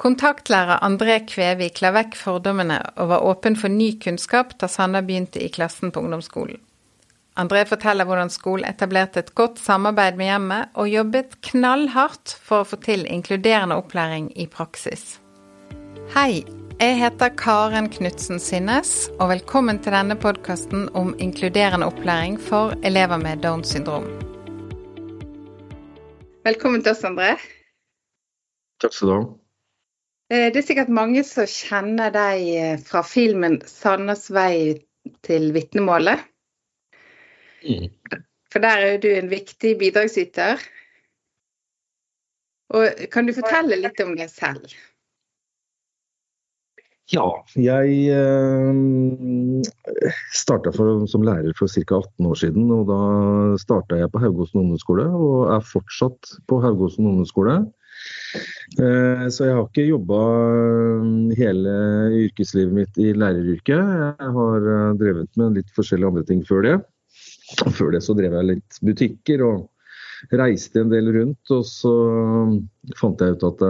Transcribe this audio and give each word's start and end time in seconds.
Kontaktlærer 0.00 0.78
André 0.80 1.18
Kvevik 1.28 1.82
la 1.84 1.90
vekk 1.92 2.14
fordommene 2.16 2.78
og 2.94 3.10
var 3.10 3.24
åpen 3.28 3.52
for 3.60 3.68
ny 3.68 3.90
kunnskap 4.00 4.54
da 4.62 4.68
Sanna 4.72 5.02
begynte 5.04 5.42
i 5.44 5.50
klassen 5.52 5.90
på 5.92 6.00
ungdomsskolen. 6.00 6.56
André 7.36 7.66
forteller 7.68 8.08
hvordan 8.08 8.32
skolen 8.32 8.64
etablerte 8.64 9.20
et 9.20 9.34
godt 9.36 9.60
samarbeid 9.60 10.16
med 10.16 10.30
hjemmet, 10.30 10.70
og 10.72 10.88
jobbet 10.88 11.36
knallhardt 11.50 12.32
for 12.32 12.62
å 12.62 12.68
få 12.70 12.78
til 12.80 13.04
inkluderende 13.12 13.76
opplæring 13.76 14.30
i 14.40 14.46
praksis. 14.48 15.18
Hei, 16.14 16.46
jeg 16.80 16.96
heter 17.02 17.36
Karen 17.36 17.92
Knutsen 17.92 18.40
Synnes, 18.40 18.94
og 19.18 19.34
velkommen 19.34 19.82
til 19.84 19.92
denne 19.98 20.16
podkasten 20.16 20.88
om 20.96 21.12
inkluderende 21.20 21.90
opplæring 21.92 22.40
for 22.40 22.72
elever 22.88 23.20
med 23.20 23.44
Downs 23.44 23.76
syndrom. 23.76 24.08
Velkommen 26.48 26.80
til 26.80 26.96
oss, 26.96 27.04
André. 27.04 27.36
Takk 28.80 28.96
skal 28.96 29.12
du 29.12 29.16
ha. 29.18 29.22
Eh, 30.30 30.46
det 30.54 30.60
er 30.60 30.66
sikkert 30.66 30.92
mange 30.94 31.24
som 31.26 31.48
kjenner 31.50 32.12
deg 32.14 32.42
eh, 32.54 32.76
fra 32.86 33.02
filmen 33.02 33.58
Sannes 33.66 34.28
vei 34.30 34.78
til 35.26 35.50
vitnemålet'. 35.56 36.22
Mm. 37.66 37.88
For 38.50 38.62
der 38.62 38.84
er 38.86 39.00
du 39.02 39.08
en 39.10 39.30
viktig 39.30 39.74
bidragsyter. 39.78 40.62
Og 42.70 43.02
kan 43.10 43.26
du 43.26 43.34
fortelle 43.34 43.80
litt 43.82 44.00
om 44.04 44.14
deg 44.18 44.30
selv? 44.30 44.70
Ja, 47.10 47.26
jeg 47.58 47.94
eh, 48.14 48.70
starta 50.30 50.70
som 50.70 51.26
lærer 51.26 51.50
for 51.58 51.66
ca. 51.66 51.98
18 51.98 52.30
år 52.30 52.38
siden. 52.38 52.70
og 52.70 52.86
Da 52.86 53.00
starta 53.58 53.98
jeg 53.98 54.12
på 54.14 54.22
Haugåsen 54.22 54.62
ungdomsskole, 54.62 55.08
og 55.10 55.50
er 55.56 55.66
fortsatt 55.72 56.36
på 56.46 56.62
Haugåsen 56.62 57.10
ungdomsskole. 57.10 57.64
Eh, 58.78 59.24
så 59.34 59.48
jeg 59.48 59.56
har 59.56 59.66
ikke 59.66 59.88
jobba 59.88 60.20
eh, 60.20 61.34
hele 61.40 61.72
yrkeslivet 62.20 62.74
mitt 62.74 63.00
i 63.02 63.10
læreryrket. 63.18 63.74
Jeg 63.74 64.32
har 64.36 64.68
eh, 64.74 64.94
drevet 65.00 65.40
med 65.40 65.58
litt 65.58 65.72
forskjellige 65.74 66.12
andre 66.12 66.24
ting 66.28 66.44
før 66.46 66.66
det. 66.66 66.76
Før 67.74 67.90
det 67.96 68.04
så 68.06 68.14
drev 68.14 68.36
jeg 68.38 68.48
litt 68.52 68.80
butikker 68.86 69.42
og 69.42 70.34
reiste 70.38 70.84
en 70.84 70.92
del 70.92 71.10
rundt. 71.16 71.42
Og 71.50 71.64
så 71.66 71.94
fant 73.00 73.24
jeg 73.24 73.38
ut 73.38 73.48
at 73.48 73.64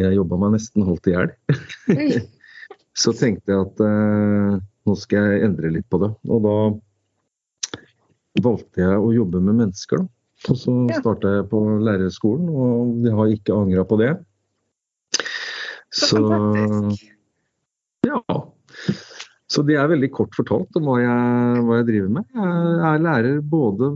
jeg 0.00 0.14
jobba 0.16 0.38
meg 0.40 0.54
nesten 0.56 0.86
holdt 0.86 1.10
i 1.10 1.12
hjel. 1.12 1.34
så 3.02 3.12
tenkte 3.14 3.52
jeg 3.52 3.66
at 3.66 3.82
nå 4.88 4.96
skal 4.98 5.34
jeg 5.34 5.44
endre 5.50 5.74
litt 5.76 5.86
på 5.92 6.00
det. 6.02 6.10
Og 6.32 6.40
da 6.46 6.56
valgte 8.40 8.82
jeg 8.86 8.96
å 8.96 9.12
jobbe 9.12 9.44
med 9.44 9.60
mennesker. 9.60 10.00
da. 10.00 10.19
Og 10.48 10.56
så 10.56 10.74
starta 10.96 11.34
jeg 11.36 11.48
på 11.50 11.60
lærerskolen, 11.84 12.48
og 12.48 13.04
jeg 13.04 13.16
har 13.18 13.32
ikke 13.34 13.56
angra 13.56 13.84
på 13.84 14.00
det. 14.00 14.12
Så, 15.92 16.22
Ja. 18.06 18.22
Så 19.50 19.64
det 19.66 19.74
er 19.76 19.88
veldig 19.90 20.12
kort 20.14 20.36
fortalt 20.38 20.76
om 20.78 20.86
hva 20.86 21.00
jeg, 21.02 21.62
hva 21.66 21.80
jeg 21.80 21.88
driver 21.88 22.12
med. 22.20 22.28
Jeg 22.32 22.86
er 22.86 23.02
lærer 23.02 23.40
både 23.42 23.90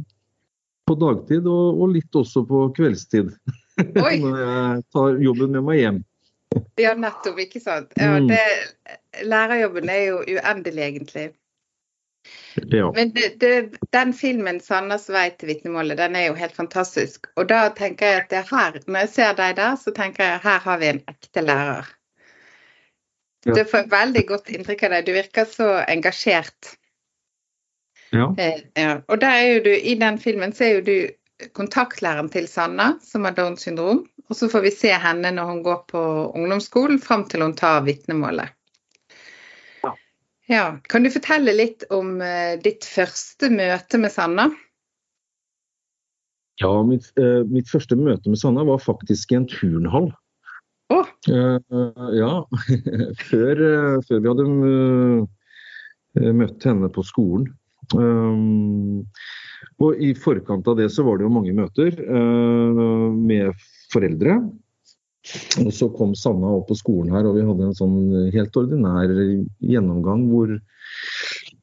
på 0.84 0.96
dagtid 1.00 1.46
og, 1.46 1.78
og 1.78 1.94
litt 1.94 2.18
også 2.18 2.42
på 2.48 2.66
kveldstid. 2.76 3.30
Når 3.94 4.40
jeg 4.42 4.82
tar 4.94 5.22
jobben 5.22 5.54
med 5.54 5.64
meg 5.68 5.80
hjem. 5.80 6.02
Ja, 6.78 6.92
nettopp. 6.98 7.38
Ikke 7.46 7.62
sant. 7.62 7.94
Ja, 7.98 8.18
mm. 8.18 8.28
det, 8.30 8.42
lærerjobben 9.26 9.90
er 9.90 10.02
jo 10.08 10.20
uendelig, 10.26 10.82
egentlig. 10.90 11.26
Ja. 12.54 12.92
Men 12.94 13.10
det, 13.10 13.40
det, 13.40 13.78
den 13.90 14.12
filmen 14.14 14.60
'Sanders 14.60 15.08
vei 15.10 15.30
til 15.30 15.50
vitnemålet' 15.50 15.98
den 15.98 16.16
er 16.16 16.28
jo 16.28 16.36
helt 16.38 16.54
fantastisk. 16.56 17.26
Og 17.36 17.48
da 17.50 17.68
tenker 17.74 18.06
jeg 18.06 18.22
at 18.22 18.30
det 18.30 18.44
her, 18.50 18.78
når 18.86 19.04
jeg 19.04 19.08
ser 19.08 19.34
deg 19.40 19.56
der, 19.56 19.76
så 19.80 19.94
tenker 19.96 20.24
jeg 20.24 20.38
at 20.38 20.46
her 20.46 20.62
har 20.68 20.78
vi 20.78 20.92
en 20.92 21.02
ekte 21.10 21.42
lærer. 21.42 21.90
Ja. 23.44 23.52
Du 23.52 23.64
får 23.68 23.90
veldig 23.90 24.26
godt 24.28 24.48
inntrykk 24.54 24.86
av 24.86 24.96
deg. 24.96 25.06
Du 25.06 25.12
virker 25.12 25.44
så 25.50 25.68
engasjert. 25.88 26.76
Ja. 28.14 28.30
Eh, 28.38 28.62
ja. 28.78 28.96
Og 29.08 29.20
der 29.20 29.36
er 29.40 29.46
jo 29.56 29.60
du, 29.66 29.72
i 29.74 29.94
den 30.00 30.18
filmen 30.18 30.54
så 30.54 30.64
er 30.64 30.78
jo 30.78 30.84
du 30.86 31.48
kontaktlæreren 31.52 32.30
til 32.30 32.46
Sanna, 32.48 32.94
som 33.02 33.26
har 33.26 33.34
Downs 33.36 33.66
syndrom. 33.66 34.04
Og 34.30 34.36
så 34.36 34.48
får 34.48 34.64
vi 34.64 34.70
se 34.72 34.92
henne 34.96 35.34
når 35.34 35.50
hun 35.50 35.62
går 35.62 35.80
på 35.90 36.02
ungdomsskolen, 36.32 37.00
fram 37.02 37.26
til 37.28 37.42
hun 37.44 37.56
tar 37.58 37.82
vitnemålet. 37.84 38.54
Ja, 40.46 40.78
Kan 40.82 41.02
du 41.02 41.10
fortelle 41.10 41.54
litt 41.56 41.86
om 41.94 42.18
uh, 42.20 42.60
ditt 42.60 42.84
første 42.84 43.48
møte 43.52 44.00
med 44.00 44.12
Sanna? 44.12 44.50
Ja, 46.60 46.82
mitt, 46.86 47.08
uh, 47.18 47.42
mitt, 47.48 47.70
første 47.70 47.96
møte 47.96 48.30
med 48.30 48.40
Sanna 48.40 48.64
var 48.68 48.82
faktisk 48.82 49.32
i 49.32 49.40
en 49.40 49.48
turnhall. 49.50 50.10
Oh. 50.92 51.08
Ja, 51.24 52.44
før, 53.30 53.60
før, 54.04 54.18
vi 54.20 54.28
hadde 54.28 54.44
møtt 56.36 56.66
henne 56.68 56.90
på 56.92 57.02
skolen. 57.08 57.46
Og 59.80 59.96
i 59.96 60.12
forkant 60.12 60.68
av 60.68 60.76
det 60.78 60.90
så 60.92 61.06
var 61.08 61.16
det 61.16 61.24
jo 61.24 61.32
mange 61.32 61.56
møter 61.56 61.96
med 63.16 63.64
foreldre. 63.94 64.36
Og 65.64 65.70
så 65.72 65.88
kom 65.96 66.12
Sanna 66.18 66.50
opp 66.58 66.68
på 66.68 66.76
skolen 66.76 67.14
her, 67.14 67.24
og 67.24 67.38
vi 67.38 67.44
hadde 67.46 67.68
en 67.70 67.76
sånn 67.76 67.96
helt 68.34 68.56
ordinær 68.60 69.12
gjennomgang 69.64 70.26
hvor, 70.28 70.52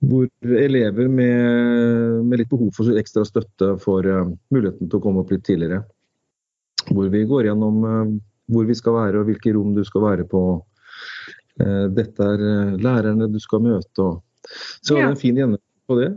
hvor 0.02 0.56
elever 0.58 1.12
med, 1.12 2.24
med, 2.26 2.42
litt 2.42 2.50
behov 2.50 2.72
for 2.78 2.98
ekstra 2.98 3.26
støtte 3.28 3.76
får 3.84 4.10
uh, 4.10 4.32
muligheten 4.54 4.90
til 4.90 4.98
å 4.98 5.04
komme 5.04 5.22
opp 5.22 5.34
litt 5.34 5.46
tidligere. 5.46 5.84
Hvor 6.90 7.12
vi 7.14 7.22
går 7.30 7.52
gjennom 7.52 7.86
uh, 7.86 8.18
hvor 8.52 8.66
vi 8.68 8.76
skal 8.78 8.98
være 8.98 9.22
og 9.22 9.30
hvilke 9.30 9.54
rom 9.54 9.78
du 9.78 9.84
skal 9.86 10.08
være 10.08 10.26
på. 10.32 10.44
Uh, 11.62 11.86
dette 11.94 12.34
er 12.34 12.76
lærerne 12.82 13.30
du 13.30 13.40
skal 13.44 13.62
møte. 13.68 14.08
Og, 14.08 14.50
så 14.82 14.98
ja. 14.98 15.06
det 15.06 15.12
en 15.12 15.22
fin 15.22 15.38
gjennomgang 15.38 15.86
på 15.92 16.02
det. 16.02 16.12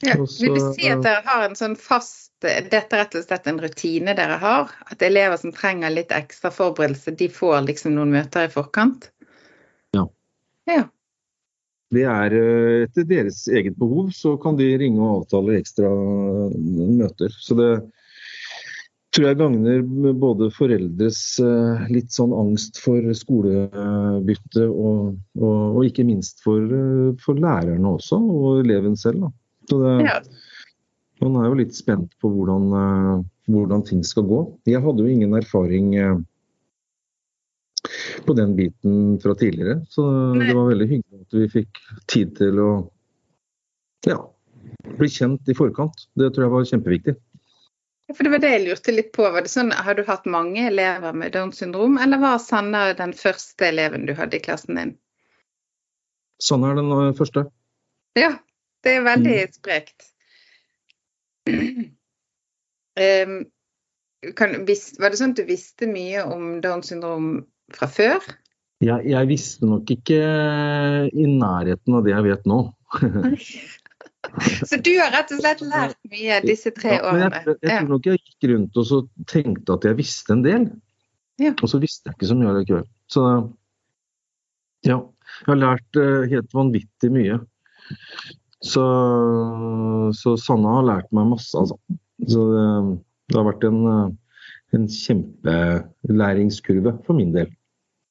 Ja. 0.00 0.16
Vil 0.16 0.54
du 0.56 0.60
si 0.72 0.88
at 0.88 1.02
dere 1.04 1.20
har 1.26 1.44
en 1.44 1.58
sånn 1.58 1.74
fast 1.76 2.28
Dette 2.40 2.96
er 2.96 3.02
rett 3.02 3.16
og 3.18 3.24
slett 3.26 3.48
en 3.50 3.58
rutine 3.60 4.14
dere 4.16 4.38
har? 4.40 4.70
At 4.88 5.02
elever 5.04 5.36
som 5.36 5.52
trenger 5.52 5.92
litt 5.92 6.14
ekstra 6.16 6.48
forberedelse, 6.54 7.12
de 7.20 7.28
får 7.28 7.66
liksom 7.66 7.92
noen 7.98 8.14
møter 8.14 8.48
i 8.48 8.52
forkant? 8.52 9.10
Ja. 9.92 10.06
ja. 10.70 10.86
Det 11.92 12.06
er 12.08 12.36
eh, 12.38 12.76
etter 12.86 13.04
deres 13.10 13.42
eget 13.50 13.76
behov, 13.76 14.08
så 14.16 14.38
kan 14.40 14.56
de 14.56 14.70
ringe 14.80 15.02
og 15.02 15.26
avtale 15.26 15.58
ekstra 15.60 15.90
møter. 15.90 17.34
Så 17.36 17.58
det 17.58 17.70
tror 19.10 19.26
jeg 19.26 19.38
gagner 19.40 19.82
både 20.22 20.48
foreldres 20.54 21.20
eh, 21.42 21.86
litt 21.90 22.14
sånn 22.14 22.34
angst 22.36 22.78
for 22.82 23.04
skolebytte, 23.16 24.68
og, 24.70 25.16
og, 25.40 25.60
og 25.80 25.84
ikke 25.88 26.06
minst 26.06 26.44
for, 26.46 26.62
eh, 26.62 27.10
for, 27.22 27.40
lærerne 27.42 27.96
også, 27.96 28.20
og 28.20 28.62
eleven 28.64 28.96
selv. 28.98 29.26
da. 29.26 29.32
Så 29.70 29.78
det, 29.82 29.94
ja. 30.06 30.18
Man 31.20 31.36
er 31.36 31.50
jo 31.50 31.58
litt 31.58 31.76
spent 31.76 32.14
på 32.22 32.30
hvordan, 32.32 32.66
uh, 32.72 33.22
hvordan, 33.50 33.84
ting 33.86 34.02
skal 34.06 34.24
gå. 34.28 34.40
Jeg 34.68 34.80
hadde 34.84 35.04
jo 35.04 35.12
ingen 35.12 35.36
erfaring 35.36 35.92
uh, 36.00 36.20
på 38.26 38.36
den 38.36 38.54
biten 38.56 39.18
fra 39.22 39.34
tidligere, 39.38 39.80
så 39.92 40.06
Nei. 40.34 40.48
det 40.48 40.56
var 40.56 40.70
veldig 40.70 40.88
hyggelig 40.88 41.24
at 41.26 41.36
vi 41.36 41.48
fikk 41.58 41.80
tid 42.12 42.34
til 42.38 42.60
å 42.60 42.70
ja, 44.08 44.16
bli 44.96 45.10
kjent 45.12 45.48
i 45.48 45.56
forkant. 45.56 46.06
Det 46.18 46.32
tror 46.32 46.46
jeg 46.46 46.54
var 46.54 46.70
kjempeviktig. 46.72 47.16
Ja, 48.10 48.16
for 48.16 48.26
det 48.26 48.32
var 48.32 48.42
det 48.42 48.50
jeg 48.50 48.64
lurte 48.64 48.92
litt 48.94 49.12
på. 49.14 49.22
Var 49.22 49.44
det 49.46 49.52
sånn, 49.52 49.70
Har 49.70 49.94
du 49.94 50.02
hatt 50.08 50.24
mange 50.26 50.64
elever 50.66 51.14
med 51.14 51.36
Downs 51.36 51.60
syndrom, 51.62 51.94
eller 52.00 52.18
var 52.18 52.40
Sanna 52.42 52.88
den 52.98 53.12
første 53.14 53.68
eleven 53.68 54.08
du 54.08 54.16
hadde 54.18 54.40
i 54.40 54.42
klassen 54.42 54.80
din? 54.80 54.96
Sanna 56.42 56.72
er 56.72 56.80
den 56.80 56.90
eh, 56.96 57.12
første. 57.14 57.44
Ja, 58.18 58.32
det 58.84 58.96
er 58.96 59.06
veldig 59.06 59.38
mm. 59.38 59.56
sprekt. 59.56 60.06
Um, 63.00 63.34
kan, 64.36 64.54
var 65.00 65.12
det 65.12 65.18
sånn 65.20 65.32
at 65.32 65.40
du 65.40 65.48
visste 65.48 65.88
mye 65.88 66.22
om 66.28 66.60
Downs 66.64 66.90
syndrom 66.92 67.32
fra 67.72 67.88
før? 67.88 68.24
Jeg, 68.80 69.04
jeg, 69.08 69.28
visste 69.28 69.68
nok 69.68 69.90
ikke 69.92 70.18
i 71.12 71.26
nærheten 71.28 71.96
av 71.96 72.04
det 72.06 72.14
jeg 72.14 72.26
vet 72.26 72.48
nå. 72.48 72.58
så 74.68 74.78
du 74.80 74.92
har 74.96 75.12
rett 75.12 75.32
og 75.34 75.42
slett 75.42 75.64
lært 75.64 75.98
mye 76.12 76.38
disse 76.44 76.72
tre 76.76 76.96
ja, 76.96 77.02
årene? 77.08 77.42
Jeg, 77.44 77.58
jeg, 77.60 77.76
tror 77.76 77.90
nok 77.92 78.08
jeg 78.08 78.22
gikk 78.22 78.48
rundt 78.52 78.80
og 78.80 79.10
tenkte 79.28 79.76
at 79.76 79.88
jeg 79.88 80.00
visste 80.00 80.36
en 80.36 80.44
del. 80.46 80.68
Ja. 81.40 81.54
Og 81.56 81.72
så 81.72 81.80
visste 81.80 82.08
jeg 82.08 82.18
ikke 82.18 82.30
så 82.32 82.36
mye 82.40 82.56
likevel. 82.60 82.86
Så 83.12 83.24
ja. 84.88 85.00
Jeg 85.40 85.46
har 85.46 85.60
lært 85.60 85.96
uh, 86.00 86.24
helt 86.28 86.52
vanvittig 86.56 87.10
mye. 87.14 87.36
Så, 88.60 88.84
så 90.12 90.36
Sanne 90.36 90.68
har 90.76 90.84
lært 90.84 91.08
meg 91.16 91.30
masse, 91.32 91.56
altså. 91.56 91.78
Så 92.28 92.42
det, 92.52 92.64
det 93.30 93.38
har 93.38 93.46
vært 93.46 93.64
en, 93.64 93.78
en 94.76 94.84
kjempelæringskurve 94.92 96.92
for 97.06 97.16
min 97.16 97.32
del. 97.36 97.48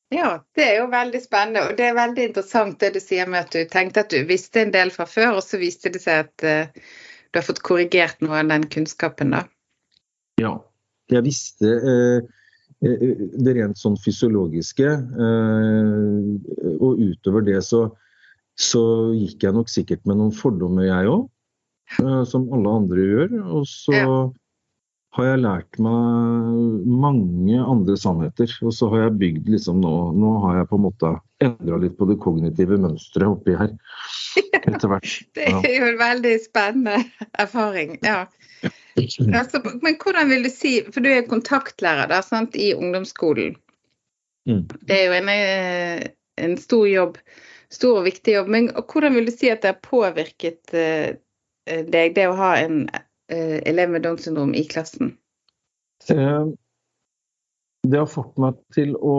Ja, 0.10 0.40
det 0.58 0.66
er 0.66 0.76
jo 0.80 0.88
veldig 0.90 1.22
spennende. 1.22 1.68
Og 1.70 1.78
det 1.78 1.86
er 1.86 2.00
veldig 2.00 2.24
interessant 2.32 2.82
det 2.82 2.96
du 2.96 3.02
sier 3.04 3.30
med 3.30 3.46
at 3.46 3.54
du 3.54 3.62
tenkte 3.70 4.02
at 4.02 4.10
du 4.10 4.26
visste 4.26 4.64
en 4.64 4.74
del 4.74 4.90
fra 4.94 5.06
før, 5.06 5.38
og 5.38 5.44
så 5.46 5.62
viste 5.62 5.94
det 5.94 6.02
seg 6.02 6.26
at 6.26 6.48
uh, 6.48 6.66
du 7.30 7.38
har 7.38 7.46
fått 7.46 7.62
korrigert 7.66 8.18
noe 8.26 8.42
av 8.42 8.50
den 8.50 8.66
kunnskapen, 8.74 9.38
da. 9.38 9.42
Ja. 10.42 10.58
Jeg 11.14 11.26
visste 11.26 11.68
uh, 11.86 12.20
det 12.82 13.54
rent 13.58 13.78
sånn 13.78 13.98
fysiologiske. 14.02 14.88
Og 16.80 17.02
utover 17.02 17.42
det 17.46 17.62
så, 17.68 17.90
så 18.60 18.84
gikk 19.16 19.46
jeg 19.48 19.56
nok 19.56 19.72
sikkert 19.72 20.06
med 20.10 20.20
noen 20.20 20.36
fordommer, 20.36 20.88
jeg 20.88 21.12
òg. 21.12 21.28
Som 22.30 22.50
alle 22.54 22.76
andre 22.82 23.06
gjør. 23.08 23.32
Og 23.56 23.64
så 23.70 23.96
ja. 23.96 24.18
har 25.18 25.30
jeg 25.32 25.42
lært 25.42 25.80
meg 25.82 26.90
mange 27.06 27.62
andre 27.64 27.96
sannheter. 27.98 28.52
Og 28.62 28.76
så 28.76 28.92
har 28.94 29.08
jeg 29.08 29.18
bygd 29.24 29.50
liksom 29.56 29.80
nå 29.82 29.94
Nå 30.20 30.36
har 30.46 30.60
jeg 30.60 30.70
på 30.70 30.80
en 30.80 30.86
måte 30.86 31.14
endra 31.42 31.80
litt 31.82 31.96
på 31.98 32.10
det 32.10 32.20
kognitive 32.22 32.78
mønsteret 32.84 33.32
oppi 33.32 33.56
her. 33.58 33.72
Etter 34.60 34.92
hvert. 34.92 35.16
Ja. 35.40 35.56
Det 35.64 35.72
er 35.72 35.80
jo 35.80 35.94
en 35.94 36.04
veldig 36.04 36.36
spennende 36.44 37.00
erfaring. 37.40 37.98
ja. 38.06 38.26
Altså, 39.34 39.62
men 39.80 39.98
hvordan 40.02 40.30
vil 40.30 40.44
du 40.44 40.50
si, 40.52 40.80
for 40.92 41.04
du 41.04 41.10
er 41.12 41.28
kontaktlærer 41.30 42.10
da, 42.12 42.22
sant, 42.26 42.58
i 42.60 42.74
ungdomsskolen. 42.76 43.56
Mm. 44.50 44.66
Det 44.88 44.96
er 44.96 45.06
jo 45.06 45.16
en, 45.20 45.30
eh, 45.30 46.10
en, 46.44 46.58
stor 46.58 46.88
jobb, 46.90 47.18
stor 47.74 48.02
og 48.02 48.08
viktig 48.08 48.36
jobb. 48.38 48.50
Men 48.52 48.70
hvordan 48.80 49.18
vil 49.18 49.30
du 49.30 49.34
si 49.34 49.52
at 49.52 49.64
det 49.64 49.74
har 49.74 49.84
påvirket 49.86 50.74
uh, 50.74 51.12
deg, 51.66 52.16
det 52.18 52.28
å 52.30 52.38
ha 52.40 52.56
en 52.62 52.82
uh, 52.90 53.60
elev 53.70 53.94
med 53.94 54.06
Downs 54.06 54.26
syndrom 54.28 54.56
i 54.58 54.66
klassen? 54.70 55.16
Det 56.00 57.98
har 58.00 58.08
fått 58.10 58.38
meg 58.40 58.56
til 58.74 58.96
å 58.96 59.18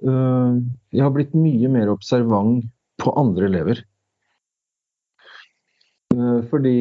Jeg 0.00 1.02
har 1.02 1.12
blitt 1.14 1.34
mye 1.36 1.68
mer 1.74 1.90
observant 1.92 2.64
på 3.02 3.12
andre 3.18 3.48
elever. 3.50 3.82
Fordi 6.50 6.74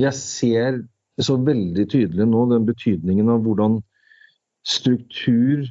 jeg 0.00 0.14
ser 0.16 0.78
så 1.20 1.36
veldig 1.36 1.86
tydelig 1.90 2.26
nå 2.28 2.46
den 2.50 2.66
betydningen 2.68 3.30
av 3.32 3.42
hvordan 3.44 3.80
struktur 4.66 5.64
eh, 5.66 5.70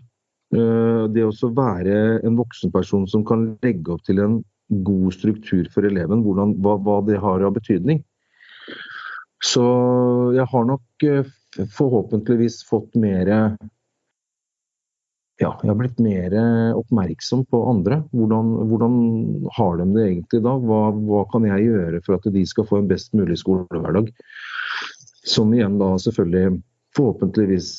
Det 0.52 1.24
å 1.24 1.50
være 1.56 1.98
en 2.28 2.36
voksenperson 2.36 3.06
som 3.08 3.24
kan 3.28 3.46
legge 3.64 3.94
opp 3.94 4.02
til 4.04 4.20
en 4.20 4.42
god 4.84 5.14
struktur 5.16 5.68
for 5.72 5.88
eleven, 5.88 6.24
hvordan, 6.26 6.56
hva, 6.64 6.78
hva, 6.84 6.98
det 7.08 7.20
har 7.24 7.44
av 7.48 7.54
betydning. 7.56 8.02
Så 9.42 9.64
jeg 10.36 10.46
har 10.52 10.66
nok 10.68 11.06
eh, 11.08 11.30
forhåpentligvis 11.76 12.62
fått 12.68 13.00
mer 13.00 13.32
ja, 15.42 15.56
jeg 15.64 15.72
har 15.72 15.78
blitt 15.80 16.00
mer 16.04 16.36
oppmerksom 16.78 17.48
på 17.50 17.64
andre. 17.72 18.04
Hvordan, 18.14 18.52
hvordan 18.70 18.98
har 19.58 19.80
de 19.80 19.88
det 19.96 20.04
egentlig 20.06 20.42
da? 20.46 20.54
Hva, 20.62 20.82
hva, 20.94 21.24
kan 21.32 21.48
jeg 21.50 21.66
gjøre 21.66 22.02
for 22.06 22.20
at 22.20 22.28
de 22.36 22.44
skal 22.46 22.68
få 22.70 22.82
en 22.82 22.90
best 22.92 23.16
mulig 23.18 23.40
skolehverdag? 23.42 24.12
Som 25.26 25.54
igjen 25.56 25.80
da 25.82 25.96
selvfølgelig 26.02 26.62
forhåpentligvis 26.98 27.72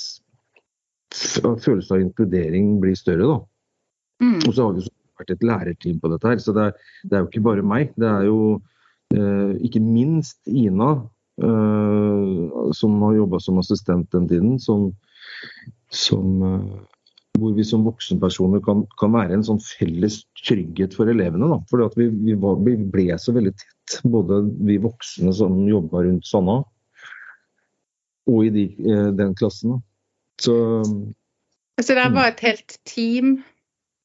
følelsen 1.13 1.97
av 1.97 2.05
inkludering 2.05 2.77
blir 2.83 2.99
større. 2.99 3.41
Mm. 4.23 4.39
Og 4.47 4.53
så 4.53 4.67
har 4.67 4.77
vi 4.77 4.85
vært 5.21 5.35
et 5.35 5.47
lærerteam 5.47 5.99
på 6.03 6.13
dette 6.13 6.31
her, 6.31 6.39
så 6.43 6.55
det 6.57 6.69
er, 6.69 6.77
det 7.09 7.17
er 7.17 7.25
jo 7.25 7.31
ikke 7.31 7.47
bare 7.49 7.67
meg. 7.67 7.93
Det 8.01 8.09
er 8.09 8.29
jo 8.29 8.39
eh, 9.15 9.53
ikke 9.67 9.83
minst 9.85 10.41
Ina, 10.49 10.93
eh, 11.43 12.73
som 12.79 12.97
har 13.07 13.19
jobba 13.19 13.43
som 13.43 13.61
assistent 13.63 14.11
den 14.15 14.29
tiden, 14.31 14.57
som, 14.63 14.91
som 15.93 16.43
eh, 16.49 16.81
hvor 17.41 17.55
vi 17.57 17.65
som 17.65 17.85
voksenpersoner 17.87 18.61
kan, 18.65 18.85
kan, 19.01 19.15
være 19.15 19.39
en 19.39 19.47
sånn 19.47 19.63
felles 19.65 20.21
trygghet 20.45 20.95
for 20.97 21.11
elevene. 21.11 21.49
Da. 21.49 21.61
Fordi 21.71 22.03
vi, 22.03 22.09
vi, 22.29 22.37
var, 22.39 22.61
vi, 22.65 22.77
ble 22.77 23.09
så 23.21 23.35
veldig 23.35 23.55
tett, 23.57 23.99
både 24.05 24.43
vi 24.69 24.79
voksne 24.83 25.33
som 25.37 25.63
jobba 25.69 26.05
rundt 26.07 26.29
Sanna, 26.29 26.61
og 28.31 28.45
i 28.47 28.53
de, 28.55 28.69
eh, 28.87 29.09
den 29.19 29.35
klassen. 29.39 29.77
Da. 29.77 29.87
Så, 30.43 30.55
altså, 31.79 31.95
det 31.95 32.07
var 32.15 32.31
et 32.31 32.43
helt 32.43 32.79
team 32.89 33.37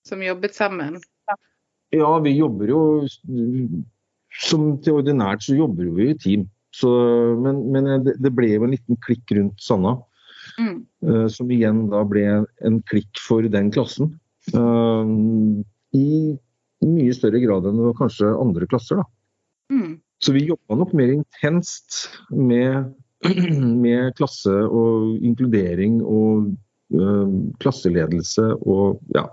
som 0.07 0.21
jobbet 0.23 0.55
sammen? 0.57 0.99
Ja, 1.95 2.09
vi 2.19 2.35
jobber 2.35 2.67
jo 2.69 2.81
Som 4.43 4.75
til 4.83 4.99
ordinært 4.99 5.45
så 5.45 5.55
jobber 5.57 5.87
vi 5.97 6.11
i 6.11 6.17
team. 6.19 6.45
Så, 6.75 6.89
men, 7.41 7.63
men 7.73 7.87
det, 8.05 8.17
det 8.21 8.33
ble 8.37 8.51
jo 8.51 8.67
en 8.67 8.75
liten 8.75 8.99
klikk 9.01 9.31
rundt 9.33 9.63
Sanna. 9.63 9.95
Mm. 10.57 10.83
Uh, 11.05 11.25
som 11.31 11.49
igjen 11.53 11.87
da 11.91 12.03
ble 12.05 12.25
en 12.65 12.81
klikk 12.89 13.21
for 13.21 13.45
den 13.49 13.71
klassen. 13.73 14.11
Uh, 14.53 15.07
I 15.97 16.37
mye 16.85 17.15
større 17.15 17.41
grad 17.41 17.65
enn 17.69 17.81
kanskje 17.97 18.29
andre 18.37 18.67
klasser. 18.69 19.01
da. 19.01 19.07
Mm. 19.73 19.97
Så 20.21 20.33
vi 20.33 20.47
jobba 20.47 20.77
nok 20.79 20.93
mer 20.97 21.11
intenst 21.13 22.07
med, 22.29 22.93
med, 23.85 24.15
klasse 24.17 24.53
og 24.53 25.17
inkludering 25.25 25.99
og 26.03 26.53
klasseledelse 27.59 28.45
og 28.63 29.01
ja. 29.15 29.25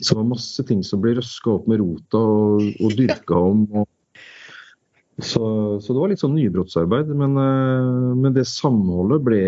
Så 0.00 0.14
det 0.14 0.18
var 0.22 0.30
masse 0.30 0.64
ting 0.64 0.80
som 0.86 1.02
ble 1.02 1.18
røska 1.18 1.50
opp 1.52 1.66
med 1.68 1.82
rota 1.82 2.20
og, 2.20 2.62
og 2.80 2.94
dyrka 2.96 3.36
om. 3.36 3.66
Og, 3.82 3.88
så, 5.20 5.42
så, 5.82 5.92
det 5.92 5.98
var 5.98 6.12
litt 6.12 6.22
sånn 6.22 6.38
nybrottsarbeid. 6.38 7.12
Men, 7.20 7.36
men 7.36 8.32
det 8.32 8.46
samholdet 8.48 9.20
ble 9.26 9.42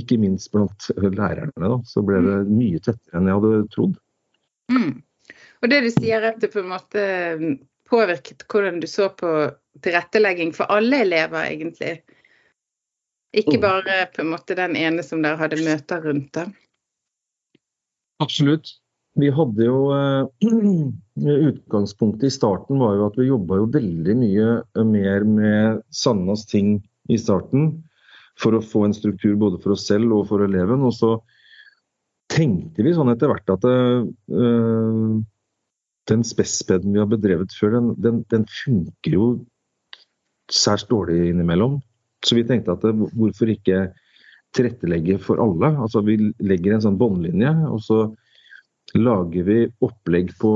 ikke 0.00 0.18
minst 0.20 0.52
blant 0.54 0.88
lærerne, 0.96 1.52
da, 1.56 1.78
så 1.88 2.02
ble 2.04 2.20
det 2.24 2.36
mm. 2.44 2.52
mye 2.58 2.82
tettere 2.82 3.18
enn 3.18 3.30
jeg 3.30 3.40
hadde 3.40 3.62
trodd. 3.74 3.96
Mm. 4.72 4.92
Og 5.62 5.72
det 5.72 5.80
du 5.86 5.88
sier 5.94 6.28
at 6.28 6.40
det 6.42 6.52
på 6.52 6.62
en 6.62 6.70
måte 6.72 7.02
påvirket 7.88 8.44
hvordan 8.50 8.80
du 8.82 8.86
så 8.90 9.08
på 9.14 9.32
tilrettelegging 9.84 10.52
for 10.56 10.70
alle 10.72 11.02
elever, 11.04 11.50
egentlig? 11.50 12.00
Ikke 13.36 13.58
mm. 13.58 13.62
bare 13.62 13.98
på 14.14 14.22
en 14.24 14.32
måte 14.32 14.56
den 14.58 14.76
ene 14.78 15.04
som 15.04 15.22
dere 15.24 15.38
hadde 15.40 15.60
møter 15.64 16.02
rundt 16.06 16.32
det? 16.38 16.46
Absolutt. 18.22 18.76
Vi 19.16 19.30
hadde 19.32 19.64
jo 19.64 19.78
eh, 19.96 20.46
Utgangspunktet 21.50 22.28
i 22.28 22.34
starten 22.34 22.80
var 22.80 22.96
jo 22.96 23.06
at 23.08 23.16
vi 23.20 23.30
jobba 23.30 23.60
jo 23.62 23.70
veldig 23.72 24.16
mye 24.20 24.48
mer 24.84 25.24
med 25.28 25.82
Sandnas 25.94 26.44
ting 26.48 26.78
i 27.08 27.18
starten 27.20 27.70
for 28.40 28.56
å 28.56 28.64
få 28.64 28.84
en 28.86 28.96
struktur 28.96 29.36
både 29.40 29.60
for 29.62 29.76
oss 29.76 29.86
selv 29.88 30.12
og 30.12 30.26
for 30.30 30.44
eleven. 30.44 30.84
Og 30.84 30.92
så 30.96 31.14
tenkte 32.32 32.84
vi 32.84 32.92
sånn 32.96 33.12
etter 33.12 33.30
hvert 33.30 33.54
at 33.54 33.64
uh, 33.64 35.16
den 36.06 36.22
spespeden 36.26 36.94
vi 36.94 37.02
har 37.02 37.10
bedrevet 37.10 37.54
før, 37.56 37.78
den, 37.78 37.92
den, 38.02 38.22
den, 38.30 38.46
funker 38.64 39.16
jo 39.16 39.28
særs 40.52 40.86
dårlig 40.86 41.30
innimellom. 41.32 41.80
Så 42.24 42.38
vi 42.38 42.44
tenkte 42.46 42.76
at 42.76 42.84
det, 42.84 42.94
hvorfor 42.94 43.50
ikke 43.50 43.88
tilrettelegge 44.56 45.18
for 45.22 45.42
alle? 45.42 45.72
Altså 45.82 46.02
Vi 46.06 46.18
legger 46.38 46.76
en 46.76 46.84
sånn 46.84 46.98
båndlinje, 47.00 47.52
og 47.68 47.82
så 47.84 47.98
lager 48.96 49.46
vi 49.46 49.58
opplegg 49.82 50.30
på 50.40 50.52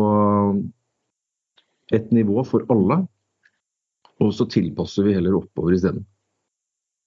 et 1.95 2.13
nivå 2.15 2.45
for 2.47 2.67
alle. 2.71 3.03
Og 4.21 4.35
så 4.37 4.47
tilpasser 4.53 5.07
vi 5.07 5.17
heller 5.17 5.39
oppover 5.41 5.75
isteden. 5.75 6.05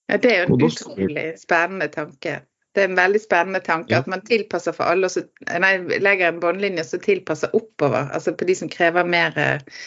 Ja, 0.10 0.18
Det 0.18 0.32
er 0.32 0.44
jo 0.44 0.56
en 0.58 0.66
utrolig 0.68 1.28
spennende 1.40 1.88
tanke. 1.94 2.42
Det 2.74 2.82
er 2.82 2.90
en 2.90 2.98
veldig 2.98 3.22
spennende 3.22 3.62
tanke 3.62 3.94
ja. 3.94 4.02
at 4.02 4.10
man 4.10 4.24
tilpasser 4.26 4.74
for 4.74 4.90
alle, 4.90 5.10
så 5.12 5.22
nei, 5.62 5.76
legger 6.02 6.32
en 6.32 6.42
båndlinje 6.42 6.86
som 6.88 7.02
tilpasser 7.04 7.54
oppover. 7.54 8.10
Altså 8.10 8.34
på 8.38 8.48
de 8.50 8.56
som 8.58 8.72
krever 8.72 9.06
mer 9.06 9.38
uh, 9.38 9.82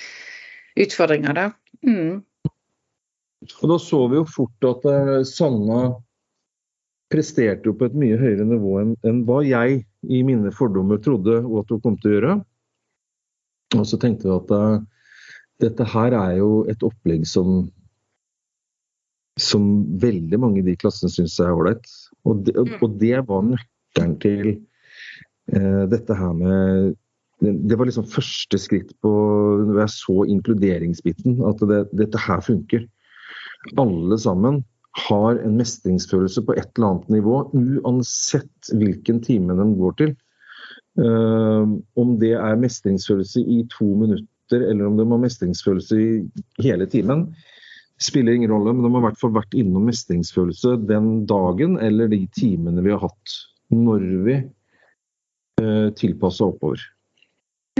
utfordringer, 0.79 1.35
da. 1.35 1.47
Mm. 1.83 2.23
Og 3.47 3.71
da 3.73 3.79
så 3.83 4.01
vi 4.11 4.21
jo 4.21 4.27
fort 4.31 4.69
at 4.71 4.87
uh, 4.87 5.17
Sanna 5.27 5.81
presterte 7.11 7.71
jo 7.71 7.75
på 7.79 7.89
et 7.89 7.99
mye 7.99 8.19
høyere 8.19 8.47
nivå 8.47 8.79
enn, 8.83 8.95
enn 9.07 9.23
hva 9.27 9.41
jeg 9.47 9.83
i 10.07 10.23
mine 10.27 10.51
fordommer 10.55 10.99
trodde 11.03 11.41
og 11.43 11.65
at 11.65 11.75
hun 11.75 11.83
kom 11.83 11.99
til 12.03 12.13
å 12.13 12.17
gjøre. 12.17 12.37
Og 13.77 13.87
så 13.87 13.99
tenkte 14.03 14.31
vi 14.31 14.37
at 14.37 14.55
uh, 14.55 14.79
dette 15.63 15.91
her 15.91 16.15
er 16.15 16.39
jo 16.39 16.51
et 16.71 16.87
opplegg 16.87 17.27
som 17.27 17.65
som 19.37 19.85
veldig 20.01 20.39
mange 20.41 20.63
i 20.63 20.67
de 20.67 20.77
klassene 20.81 21.13
syns 21.13 21.37
er 21.45 21.53
ålreit. 21.53 21.85
Og, 22.27 22.45
det, 22.47 22.55
mm. 22.57 22.77
og 22.83 23.01
det 23.01 23.17
var 23.29 23.45
nøkkelen 23.47 24.15
til 24.23 24.47
eh, 24.53 25.83
dette 25.93 26.17
her 26.19 26.33
med 26.37 26.95
Det 27.41 27.77
var 27.77 27.89
liksom 27.89 28.07
første 28.09 28.59
skritt 28.61 28.95
på 29.05 29.13
når 29.67 29.83
jeg 29.83 29.95
så 29.95 30.23
inkluderingsbiten, 30.33 31.41
at 31.45 31.61
det, 31.69 31.83
dette 31.93 32.21
her 32.27 32.41
funker. 32.41 32.87
Alle 33.77 34.17
sammen 34.19 34.63
har 34.97 35.37
en 35.45 35.59
mestringsfølelse 35.59 36.43
på 36.47 36.55
et 36.57 36.71
eller 36.77 36.95
annet 36.95 37.11
nivå, 37.19 37.43
uansett 37.53 38.71
hvilken 38.73 39.21
time 39.25 39.57
de 39.59 39.67
går 39.77 39.99
til. 40.01 40.15
Uh, 40.97 41.77
om 42.01 42.15
det 42.23 42.33
er 42.39 42.57
mestringsfølelse 42.57 43.43
i 43.45 43.59
to 43.75 43.91
minutter, 44.01 44.63
eller 44.65 44.89
om 44.89 44.97
de 44.97 45.05
har 45.11 45.21
mestringsfølelse 45.21 46.01
i 46.01 46.09
hele 46.65 46.89
timen, 46.89 47.27
spiller 48.03 48.33
ingen 48.37 48.51
rolle, 48.51 48.73
men 48.73 48.85
de 48.85 48.93
har 48.93 49.01
i 49.01 49.07
hvert 49.09 49.21
fall 49.21 49.35
vært 49.37 49.57
innom 49.57 49.87
mestringsfølelse 49.89 50.77
den 50.89 51.25
dagen 51.29 51.79
eller 51.81 52.11
de 52.13 52.23
timene 52.37 52.85
vi 52.85 52.93
har 52.93 53.01
hatt 53.05 53.37
når 53.73 54.05
vi 54.27 54.37
eh, 55.63 55.89
tilpassa 55.97 56.51
oppover. 56.51 56.83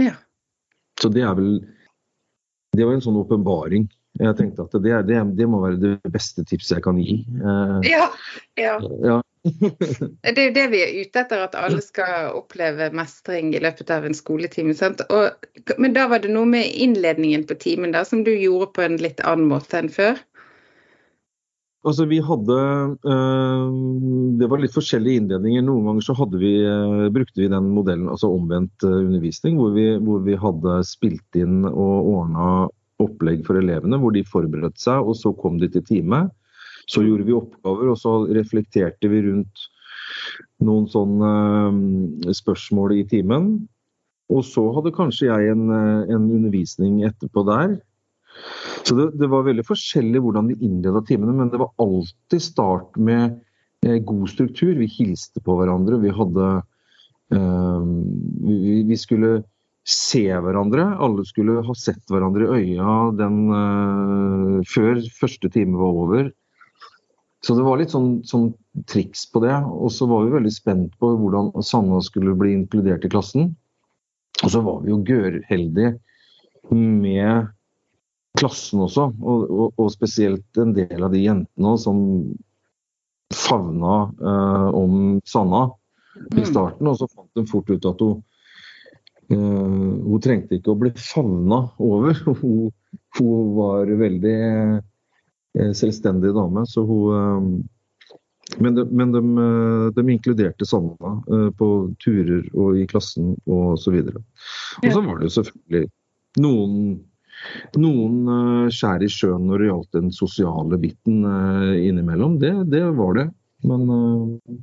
Ja. 0.01 0.15
Så 1.01 1.09
det 1.13 1.23
er 1.25 1.37
vel 1.37 1.59
Det 2.77 2.85
var 2.85 2.93
en 2.93 3.01
sånn 3.01 3.17
åpenbaring 3.17 3.87
Jeg 4.17 4.35
tenkte 4.37 4.65
at 4.65 4.75
det, 4.81 4.93
det, 5.09 5.17
det 5.37 5.47
må 5.49 5.61
være 5.63 5.79
det 5.81 6.11
beste 6.13 6.43
tipset 6.45 6.77
jeg 6.77 6.85
kan 6.85 6.99
gi. 7.01 7.19
Eh, 7.37 7.79
Ja, 7.93 8.09
ja. 8.57 8.75
ja. 9.05 9.21
Det 10.27 10.37
er 10.37 10.47
jo 10.49 10.55
det 10.55 10.65
vi 10.73 10.79
er 10.83 10.95
ute 11.01 11.21
etter, 11.23 11.43
at 11.43 11.57
alle 11.57 11.81
skal 11.83 12.31
oppleve 12.37 12.89
mestring 12.95 13.53
i 13.55 13.61
løpet 13.63 13.91
av 13.93 14.07
en 14.07 14.17
skoletime. 14.17 14.75
Og, 15.07 15.49
men 15.77 15.95
da 15.95 16.07
var 16.11 16.23
det 16.23 16.33
noe 16.33 16.49
med 16.49 16.71
innledningen 16.75 17.45
på 17.47 17.57
timen 17.61 17.95
da, 17.95 18.03
som 18.07 18.23
du 18.27 18.33
gjorde 18.33 18.71
på 18.75 18.85
en 18.85 18.99
litt 19.01 19.23
annen 19.23 19.49
måte 19.51 19.79
enn 19.79 19.93
før? 19.93 20.19
Altså 21.87 22.07
vi 22.09 22.17
hadde 22.23 22.55
øh, 23.07 23.67
Det 24.39 24.47
var 24.51 24.59
litt 24.59 24.75
forskjellige 24.75 25.21
innledninger. 25.21 25.63
Noen 25.63 25.85
ganger 25.87 26.07
så 26.07 26.15
vi, 26.33 26.53
øh, 26.67 27.07
brukte 27.13 27.43
vi 27.43 27.51
den 27.51 27.69
modellen, 27.75 28.09
altså 28.11 28.31
omvendt 28.33 28.83
øh, 28.83 29.05
undervisning, 29.05 29.59
hvor 29.61 29.71
vi, 29.75 29.87
hvor 30.03 30.25
vi 30.25 30.35
hadde 30.41 30.81
spilt 30.87 31.39
inn 31.39 31.63
og 31.69 32.09
ordna 32.11 32.49
opplegg 33.03 33.45
for 33.45 33.59
elevene, 33.59 33.99
hvor 34.01 34.11
de 34.15 34.25
forberedte 34.25 34.81
seg, 34.81 35.05
og 35.05 35.15
så 35.15 35.31
kom 35.37 35.61
de 35.61 35.69
til 35.71 35.85
time. 35.85 36.25
Så 36.87 37.03
gjorde 37.03 37.27
vi 37.27 37.35
oppgaver, 37.35 37.91
og 37.91 37.97
så 37.99 38.13
reflekterte 38.31 39.09
vi 39.11 39.23
rundt 39.25 39.65
noen 40.63 40.87
sånne 40.89 41.31
øh, 41.67 42.31
spørsmål 42.35 42.95
i 42.97 43.03
timen. 43.09 43.51
Og 44.31 44.43
så 44.47 44.63
hadde 44.75 44.95
kanskje 44.95 45.29
jeg 45.29 45.51
en, 45.53 45.67
øh, 45.71 46.07
en 46.15 46.31
undervisning 46.39 47.03
etterpå 47.07 47.43
der. 47.47 47.77
Så 48.87 48.95
det, 48.95 49.09
det, 49.19 49.27
var 49.31 49.45
veldig 49.47 49.65
forskjellig 49.67 50.21
hvordan 50.23 50.51
vi 50.51 50.57
innleda 50.67 51.01
timene, 51.07 51.35
men 51.35 51.51
det 51.51 51.59
var 51.61 51.73
alltid 51.81 52.43
start 52.43 52.97
med 52.99 53.39
eh, 53.85 53.99
god 53.99 54.29
struktur. 54.31 54.73
Vi 54.79 54.89
hilste 54.91 55.43
på 55.43 55.57
hverandre. 55.59 55.99
Vi 56.03 56.13
hadde 56.15 56.49
eh, 57.35 57.87
vi, 58.87 58.99
skulle 58.99 59.41
se 59.87 60.25
hverandre. 60.43 60.89
Alle 61.03 61.25
skulle 61.27 61.61
ha 61.63 61.77
sett 61.77 62.03
hverandre 62.11 62.47
i 62.47 62.61
øya 62.61 62.97
den, 63.19 63.41
eh, 63.57 64.57
før 64.71 65.01
første 65.19 65.51
time 65.53 65.79
var 65.79 66.03
over. 66.05 66.31
Så 67.45 67.53
det 67.53 67.65
var 67.67 67.77
litt 67.79 67.93
sånn, 67.93 68.23
sånn 68.25 68.49
triks 68.89 69.27
på 69.31 69.41
det. 69.43 69.53
Og 69.53 69.91
så 69.93 70.07
var 70.09 70.25
vi 70.25 70.35
veldig 70.37 70.53
spent 70.53 70.95
på 71.01 71.11
hvordan 71.19 71.51
Sanna 71.65 72.01
skulle 72.05 72.35
bli 72.37 72.55
inkludert 72.57 73.05
i 73.05 73.11
klassen. 73.13 73.51
Og 74.43 74.53
så 74.53 74.61
var 74.65 74.81
vi 74.83 74.93
jo 74.93 75.03
gørrheldige 75.05 75.95
med 76.73 77.53
klassen 78.37 78.83
også, 78.85 79.07
og, 79.17 79.45
og, 79.49 79.67
og, 79.79 79.87
spesielt 79.89 80.59
en 80.61 80.75
del 80.75 81.01
av 81.01 81.13
de 81.13 81.23
jentene 81.23 81.73
som 81.81 81.99
favna 83.33 83.95
eh, 84.21 84.67
om 84.77 85.17
Sanna 85.25 85.63
i 86.37 86.45
starten. 86.45 86.89
Og 86.89 86.99
så 86.99 87.07
fant 87.09 87.31
de 87.37 87.45
fort 87.49 87.71
ut 87.71 87.87
at 87.89 88.03
hun, 88.03 88.19
eh, 89.33 89.37
hun 90.05 90.21
trengte 90.23 90.59
ikke 90.59 90.75
å 90.75 90.79
bli 90.83 90.93
favna 90.99 91.63
over. 91.81 92.19
Hun, 92.41 92.69
hun 93.17 93.49
var 93.57 93.89
veldig 93.99 94.37
selvstendig 95.77 96.33
dame, 96.35 96.65
så 96.69 96.83
hun 96.87 97.17
eh, 97.17 97.73
men, 98.63 98.77
de, 98.77 98.85
men 98.85 99.11
de, 99.11 99.21
de, 99.95 100.03
inkluderte 100.11 100.65
Sanna 100.65 101.17
eh, 101.27 101.49
på 101.59 101.67
turer 102.03 102.45
og 102.55 102.77
i 102.79 102.85
klassen 102.87 103.33
og 103.43 103.75
så 103.81 103.91
videre. 103.91 104.21
Og 104.83 104.93
så 104.93 105.03
var 105.03 105.19
det 105.19 105.27
jo 105.27 105.35
selvfølgelig 105.41 105.89
noen 106.43 106.81
noen 107.77 108.15
uh, 108.25 108.69
skjær 108.73 109.03
i 109.05 109.09
sjøen 109.11 109.45
når 109.49 109.61
det 109.61 109.69
gjaldt 109.69 109.97
den 109.99 110.07
sosiale 110.15 110.79
biten 110.81 111.21
uh, 111.27 111.75
innimellom. 111.77 112.39
Det, 112.41 112.53
det, 112.71 112.81
var 112.97 113.13
det. 113.19 113.27
Men 113.67 113.83
uh, 113.91 114.55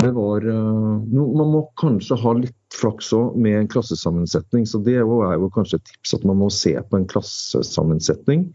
det 0.00 0.12
var 0.16 0.46
no, 0.46 1.24
Man 1.36 1.50
må 1.52 1.64
kanskje 1.80 2.16
ha 2.22 2.32
litt 2.38 2.56
flaks 2.76 3.10
òg 3.16 3.34
med 3.40 3.58
en 3.58 3.68
klassesammensetning. 3.72 4.64
Så 4.68 4.80
det 4.86 4.96
er 5.00 5.04
jo 5.04 5.50
kanskje 5.52 5.80
et 5.80 5.90
tips 5.90 6.14
at 6.20 6.24
man 6.28 6.38
må 6.40 6.48
se 6.54 6.72
på 6.78 7.00
en 7.00 7.08
klassesammensetning 7.10 8.46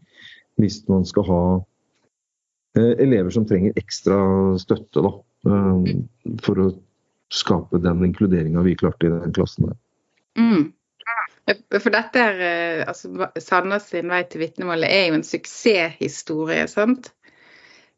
hvis 0.62 0.82
man 0.92 1.06
skal 1.08 1.28
ha 1.30 1.42
elever 2.76 3.32
som 3.32 3.46
trenger 3.48 3.78
ekstra 3.80 4.18
støtte 4.60 5.04
da, 5.06 5.12
for 6.44 6.60
å 6.60 6.66
skape 7.32 7.80
den 7.84 8.04
inkluderinga 8.06 8.64
vi 8.66 8.76
klarte 8.76 9.08
i 9.08 9.14
den 9.14 9.36
klassen. 9.36 9.70
der. 9.70 9.78
Mm. 10.36 10.66
For 11.78 11.94
dette 11.94 12.22
er, 12.22 12.40
altså 12.90 13.30
Sanna 13.42 13.78
sin 13.80 14.10
vei 14.10 14.24
til 14.28 14.42
vitnemålet 14.42 14.90
er 14.90 15.04
jo 15.08 15.20
en 15.20 15.28
suksesshistorie, 15.28 16.66
sant? 16.72 17.12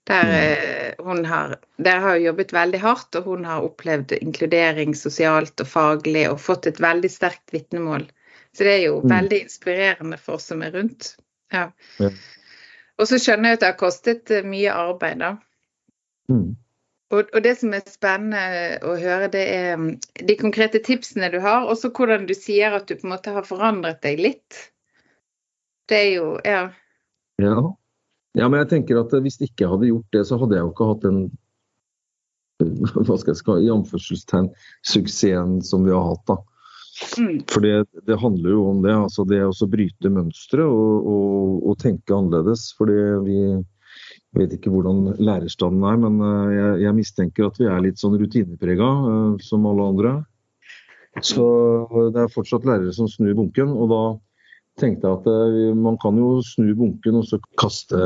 Der 0.08 0.96
hun 1.04 1.26
har, 1.28 1.58
der 1.84 2.00
har 2.04 2.20
jobbet 2.22 2.54
veldig 2.56 2.80
hardt, 2.80 3.16
og 3.20 3.28
hun 3.32 3.48
har 3.48 3.66
opplevd 3.66 4.14
inkludering 4.22 4.96
sosialt 4.96 5.60
og 5.64 5.68
faglig 5.68 6.28
og 6.30 6.40
fått 6.40 6.70
et 6.70 6.80
veldig 6.84 7.12
sterkt 7.12 7.56
vitnemål. 7.56 8.08
Så 8.56 8.64
det 8.64 8.78
er 8.78 8.84
jo 8.88 9.02
mm. 9.04 9.10
veldig 9.12 9.42
inspirerende 9.46 10.20
for 10.22 10.40
oss 10.40 10.48
som 10.52 10.64
er 10.64 10.72
rundt. 10.78 11.16
Ja. 11.54 11.70
Og 12.98 13.10
så 13.10 13.20
skjønner 13.22 13.54
jeg 13.54 13.60
at 13.60 13.64
det 13.64 13.70
har 13.72 13.80
kostet 13.80 14.32
mye 14.48 14.74
arbeid, 14.74 15.22
da. 15.22 15.36
Mm. 16.32 16.56
Og, 17.08 17.30
og, 17.32 17.40
det 17.44 17.54
som 17.62 17.72
er 17.72 17.86
spennende 17.88 18.80
å 18.84 18.98
høre, 19.00 19.30
det 19.32 19.44
er 19.48 19.84
de 20.28 20.36
konkrete 20.40 20.82
tipsene 20.84 21.30
du 21.32 21.40
har, 21.44 21.64
og 21.64 21.78
så 21.80 21.92
hvordan 21.94 22.26
du 22.28 22.34
sier 22.36 22.76
at 22.76 22.90
du 22.90 22.98
på 22.98 23.08
en 23.08 23.14
måte 23.14 23.32
har 23.36 23.48
forandret 23.48 24.02
deg 24.04 24.20
litt. 24.20 24.64
Det 25.88 26.02
er 26.04 26.12
jo 26.18 26.28
Ja. 26.44 26.64
Ja, 27.40 27.62
ja 28.36 28.50
men 28.50 28.60
jeg 28.64 28.72
tenker 28.74 29.00
at 29.00 29.14
hvis 29.14 29.40
ikke 29.40 29.64
jeg 29.64 29.72
hadde 29.72 29.92
gjort 29.92 30.18
det, 30.18 30.26
så 30.28 30.40
hadde 30.42 30.58
jeg 30.58 30.66
jo 30.66 30.74
ikke 30.74 30.90
hatt 30.92 31.06
den 31.06 31.22
hva 33.06 33.16
skal 33.22 33.32
jeg 33.32 33.40
skal, 33.40 33.62
i 33.62 33.72
anførselstegn 33.72 34.50
suksessen 34.82 35.60
som 35.64 35.86
vi 35.86 35.94
har 35.94 36.10
hatt. 36.10 36.26
da. 36.28 36.42
Mm. 37.18 37.42
For 37.50 37.62
det, 37.62 37.86
det, 38.10 38.18
handler 38.18 38.54
jo 38.56 38.62
om 38.72 38.84
det. 38.86 38.94
altså 38.96 39.26
Det 39.28 39.42
å 39.46 39.70
bryte 39.70 40.12
mønstre 40.14 40.66
og, 40.66 41.10
og, 41.14 41.58
og, 41.62 41.76
tenke 41.82 42.16
annerledes. 42.16 42.72
fordi 42.78 43.02
vi 43.28 43.42
jeg 44.36 44.44
vet 44.44 44.54
ikke 44.58 44.70
hvordan 44.70 45.16
lærerstanden 45.18 45.86
er, 45.88 45.96
men 46.04 46.18
eh, 46.22 46.50
jeg, 46.54 46.74
jeg 46.84 46.96
mistenker 46.98 47.48
at 47.48 47.56
vi 47.58 47.70
er 47.72 47.84
litt 47.86 48.02
sånn 48.02 48.18
rutineprega, 48.20 48.90
uh, 49.08 49.38
som 49.42 49.66
alle 49.66 49.88
andre. 49.94 50.12
Så 51.26 51.46
det 52.14 52.22
er 52.22 52.34
fortsatt 52.34 52.68
lærere 52.68 52.94
som 52.94 53.08
snur 53.10 53.34
bunken. 53.40 53.72
Og 53.74 53.90
da 53.90 54.02
tenkte 54.78 55.10
jeg 55.10 55.18
at 55.18 55.30
uh, 55.32 55.72
man 55.80 55.98
kan 56.04 56.20
jo 56.22 56.44
snu 56.46 56.70
bunken 56.78 57.18
og 57.18 57.26
så 57.26 57.40
kaste 57.58 57.98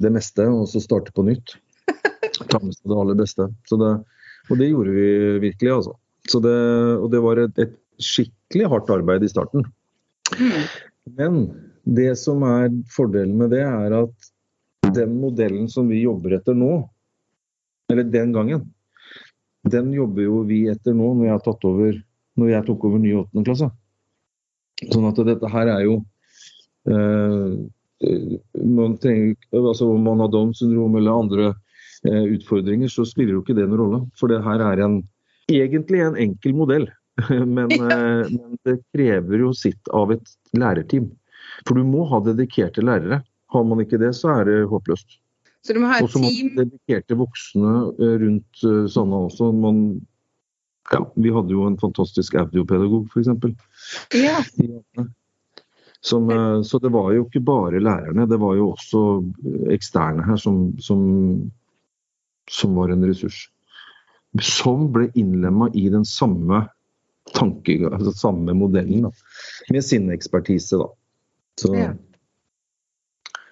det 0.00 0.14
meste, 0.14 0.46
og 0.48 0.64
så 0.70 0.80
starte 0.80 1.12
på 1.16 1.26
nytt. 1.28 1.58
Ta 2.48 2.62
med 2.62 2.72
seg 2.72 2.88
det 2.88 3.00
aller 3.02 3.20
beste. 3.20 3.50
Det, 3.68 3.92
og 4.48 4.62
det 4.62 4.70
gjorde 4.70 4.96
vi 4.96 5.10
virkelig, 5.50 5.74
altså. 5.80 5.98
Det, 6.30 6.58
og 7.00 7.08
det 7.10 7.20
var 7.24 7.40
et, 7.42 7.56
et, 7.58 7.76
skikkelig 8.04 8.68
hardt 8.72 8.92
arbeid 8.92 9.24
i 9.24 9.30
starten. 9.30 9.66
Men 11.18 11.40
det 11.84 12.12
som 12.20 12.42
er 12.46 12.70
fordelen 12.92 13.38
med 13.40 13.52
det, 13.54 13.64
er 13.64 13.96
at 14.02 14.30
den 14.94 15.16
modellen 15.20 15.68
som 15.70 15.88
vi 15.90 16.02
jobber 16.04 16.36
etter 16.38 16.56
nå, 16.56 16.82
eller 17.90 18.06
den 18.06 18.32
gangen, 18.34 18.68
den 19.70 19.92
jobber 19.92 20.24
jo 20.24 20.44
vi 20.48 20.62
etter 20.72 20.94
nå 20.96 21.12
når 21.18 21.32
jeg, 21.32 21.44
tatt 21.46 21.66
over, 21.68 21.98
når 22.40 22.52
jeg 22.54 22.66
tok 22.68 22.86
over 22.88 23.02
ny 23.02 23.12
åttende 23.20 23.46
klasse. 23.46 23.68
Sånn 24.88 25.08
at 25.10 25.20
dette 25.28 25.50
her 25.52 25.68
er 25.68 25.82
jo 25.84 25.98
eh, 26.88 27.58
man 28.64 28.94
trenger, 28.96 29.34
altså 29.52 29.90
Om 29.92 30.06
man 30.08 30.22
har 30.24 30.30
Downs 30.32 30.62
syndrom 30.62 30.96
eller 30.96 31.12
andre 31.12 31.48
eh, 32.08 32.24
utfordringer, 32.36 32.88
så 32.88 33.04
spiller 33.04 33.36
jo 33.36 33.42
ikke 33.44 33.56
det 33.58 33.66
noen 33.68 33.82
rolle. 33.82 34.00
For 34.16 34.32
det 34.32 34.40
her 34.46 34.62
er 34.64 34.80
en, 34.86 35.02
egentlig 35.52 36.00
en 36.04 36.16
enkel 36.16 36.56
modell. 36.56 36.88
Men, 37.56 37.72
eh, 37.72 38.28
men 38.30 38.58
det 38.64 38.80
krever 38.94 39.42
jo 39.44 39.52
sitt 39.56 39.90
av 39.96 40.12
et 40.14 40.32
lærerteam. 40.56 41.10
For 41.66 41.78
du 41.78 41.84
må 41.86 42.06
ha 42.10 42.20
dedikerte 42.24 42.84
lærere. 42.84 43.22
Har 43.50 43.66
man 43.66 43.82
ikke 43.82 43.98
det, 44.00 44.12
så 44.18 44.30
er 44.38 44.46
det 44.48 44.56
håpløst. 44.70 45.18
Så 45.66 45.74
du 45.76 45.82
må 45.82 45.90
ha 45.90 45.98
et 45.98 46.06
team? 46.06 46.06
Og 46.06 46.12
så 46.14 46.22
må 46.22 46.30
man 46.30 46.58
dedikerte 46.62 47.18
voksne 47.20 47.74
eh, 47.98 48.16
rundt 48.24 48.64
sånne 48.94 49.22
også. 49.28 49.50
Man, 49.56 49.84
ja, 50.92 51.02
vi 51.16 51.32
hadde 51.34 51.56
jo 51.56 51.66
en 51.68 51.78
fantastisk 51.80 52.38
audiopedagog, 52.40 53.10
f.eks. 53.10 53.32
Ja. 54.16 54.38
Som, 56.00 56.30
så 56.64 56.78
det 56.80 56.88
var 56.94 57.10
jo 57.12 57.26
ikke 57.26 57.42
bare 57.44 57.82
lærerne, 57.82 58.24
det 58.24 58.38
var 58.40 58.54
jo 58.56 58.70
også 58.70 59.00
eksterne 59.74 60.24
her 60.24 60.38
som, 60.40 60.70
som, 60.80 61.02
som 62.48 62.78
var 62.78 62.94
en 62.94 63.04
ressurs. 63.04 63.42
Som 64.40 64.88
ble 64.94 65.10
innlemma 65.18 65.68
i 65.76 65.90
den 65.92 66.06
samme 66.08 66.62
tanke, 67.36 67.76
altså 67.88 68.14
samme 68.16 68.54
modellen, 68.56 69.08
da, 69.08 69.10
med 69.70 69.84
sin 69.86 70.10
ekspertise. 70.12 70.78
da. 70.80 70.88
Så, 71.60 71.74
ja. 71.76 71.92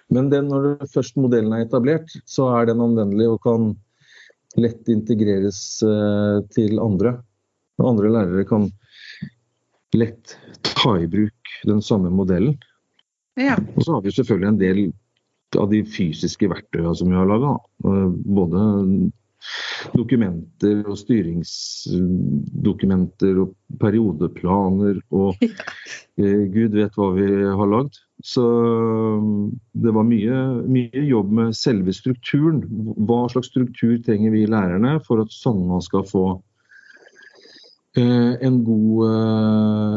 Men 0.09 0.31
det, 0.31 0.41
når 0.47 0.87
først 0.89 1.19
modellen 1.21 1.53
er 1.53 1.67
etablert, 1.67 2.09
så 2.25 2.49
er 2.57 2.69
den 2.71 2.81
anvendelig 2.81 3.29
og 3.29 3.43
kan 3.45 3.73
lett 4.57 4.89
integreres 4.89 5.59
uh, 5.85 6.41
til 6.55 6.81
andre. 6.81 7.19
Og 7.79 7.91
andre 7.93 8.09
lærere 8.11 8.47
kan 8.49 8.65
lett 9.95 10.35
ta 10.65 10.95
i 10.99 11.07
bruk 11.09 11.53
den 11.69 11.83
samme 11.85 12.09
modellen. 12.13 12.57
Ja. 13.39 13.55
Og 13.75 13.85
så 13.85 13.95
har 13.95 14.03
vi 14.03 14.13
selvfølgelig 14.13 14.49
en 14.49 14.59
del 14.59 14.81
av 15.57 15.69
de 15.71 15.83
fysiske 15.87 16.49
verktøyene 16.51 16.95
som 16.97 17.09
vi 17.09 17.17
har 17.17 17.29
laga. 17.29 17.55
Både 17.79 18.65
dokumenter 19.95 20.81
og 20.89 20.97
styringsdokumenter 20.99 23.39
og 23.43 23.49
periodeplaner 23.79 24.95
og 25.15 25.35
eh, 26.19 26.43
gud 26.51 26.75
vet 26.75 26.95
hva 26.97 27.07
vi 27.15 27.27
har 27.45 27.67
lagd. 27.71 27.95
Så 28.19 28.43
det 29.79 29.91
var 29.95 30.03
mye, 30.03 30.67
mye, 30.67 30.99
jobb 31.07 31.31
med 31.37 31.55
selve 31.55 31.93
strukturen. 31.95 32.59
Hva 33.07 33.31
slags 33.31 33.47
struktur 33.53 33.95
trenger 34.03 34.35
vi 34.35 34.43
lærerne 34.49 34.99
for 35.05 35.21
at 35.23 35.31
Sanna 35.31 35.79
skal 35.85 36.03
få 36.09 36.25
eh, 37.95 38.33
en 38.43 38.63
god 38.67 39.07
eh, 39.07 39.95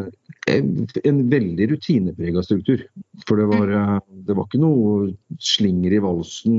en, 0.51 1.21
veldig 1.31 1.69
rutineprega 1.71 2.43
struktur. 2.43 2.85
For 3.29 3.39
det 3.39 3.47
var, 3.53 3.73
eh, 3.79 3.99
det 4.27 4.37
var, 4.37 4.49
ikke 4.49 4.63
noe 4.63 5.13
slinger 5.39 5.95
i 5.95 6.03
valsen 6.03 6.59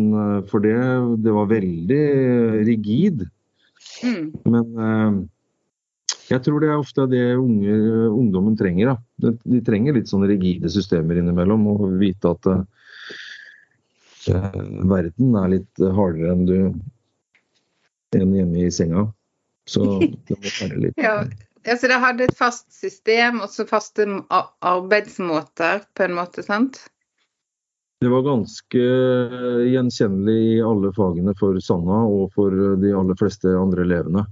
for 0.52 0.64
det. 0.64 0.80
Det 1.26 1.36
var 1.36 1.52
veldig 1.52 2.04
rigid. 2.68 3.26
Mm. 4.04 4.28
Men 4.48 5.30
jeg 6.32 6.42
tror 6.46 6.64
det 6.64 6.70
er 6.72 6.80
ofte 6.80 7.06
det 7.12 7.24
unge, 7.36 7.74
ungdommen 8.10 8.56
trenger. 8.60 8.94
Da. 8.94 9.34
De 9.44 9.60
trenger 9.66 9.98
litt 9.98 10.10
sånne 10.12 10.30
rigide 10.32 10.72
systemer 10.72 11.20
innimellom, 11.20 11.68
og 11.74 11.98
vite 12.00 12.32
at 12.32 12.50
uh, 12.50 12.64
verden 14.90 15.36
er 15.42 15.54
litt 15.58 15.84
hardere 15.84 16.34
enn 16.34 16.46
du 16.48 16.58
enn 18.18 18.36
hjemme 18.38 18.68
i 18.68 18.72
senga. 18.74 19.08
Så 19.70 19.84
det 20.30 20.38
må 20.38 20.54
være 20.60 20.80
litt 20.88 21.02
ja, 21.02 21.16
altså 21.72 21.90
Det 21.92 22.00
hadde 22.04 22.28
et 22.28 22.38
fast 22.38 22.68
system 22.76 23.42
og 23.44 23.52
så 23.54 23.66
faste 23.70 24.06
arbeidsmåter, 24.30 25.86
på 25.96 26.08
en 26.08 26.18
måte, 26.18 26.44
sant? 26.46 26.82
Det 28.04 28.10
var 28.12 28.26
ganske 28.26 28.80
gjenkjennelig 29.72 30.40
i 30.58 30.62
alle 30.66 30.92
fagene 30.96 31.32
for 31.40 31.56
Sanna 31.64 32.02
og 32.04 32.34
for 32.36 32.52
de 32.82 32.92
aller 32.92 33.16
fleste 33.20 33.54
andre 33.56 33.86
elevene. 33.86 34.26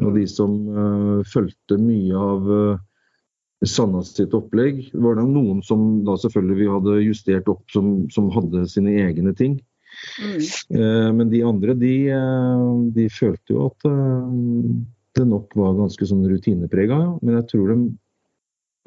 Og 0.00 0.14
de 0.14 0.24
som 0.30 0.52
uh, 0.72 1.24
fulgte 1.28 1.78
mye 1.82 2.16
av 2.16 2.48
uh, 2.48 2.80
Sanna 3.66 4.04
sitt 4.06 4.34
opplegg, 4.38 4.84
var 4.94 5.18
det 5.18 5.26
noen 5.28 5.60
som 5.66 6.04
da 6.06 6.14
selvfølgelig 6.22 6.58
vi 6.60 6.70
hadde 6.70 7.00
justert 7.02 7.50
opp, 7.50 7.64
som, 7.74 8.06
som 8.14 8.30
hadde 8.32 8.64
sine 8.70 8.94
egne 9.02 9.34
ting. 9.36 9.58
Mm. 10.22 10.38
Uh, 10.78 11.08
men 11.18 11.32
de 11.32 11.42
andre, 11.44 11.74
de, 11.76 11.94
de 12.94 13.08
følte 13.12 13.56
jo 13.56 13.66
at 13.68 13.88
det 15.18 15.26
nok 15.28 15.56
var 15.58 15.76
ganske 15.78 16.08
sånn 16.08 16.26
rutineprega. 16.30 16.98
Men 17.22 17.40
jeg 17.40 17.48
tror, 17.52 17.72
de, 17.72 17.88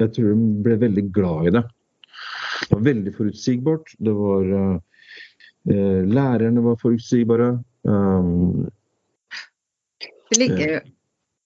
jeg 0.03 0.13
tror, 0.17 0.31
de, 0.31 0.51
ble 0.65 0.77
veldig 0.85 1.05
glad 1.15 1.51
i 1.51 1.55
det. 1.57 1.65
Det 2.61 2.71
var 2.75 2.87
veldig 2.87 3.13
forutsigbart. 3.17 3.93
Det 3.99 4.15
var 4.15 4.55
Lærerne 5.61 6.63
var 6.65 6.79
forutsigbare. 6.81 7.51
Um, 7.85 8.65
det 10.31 10.39
ligger 10.39 10.65
jo 10.71 10.79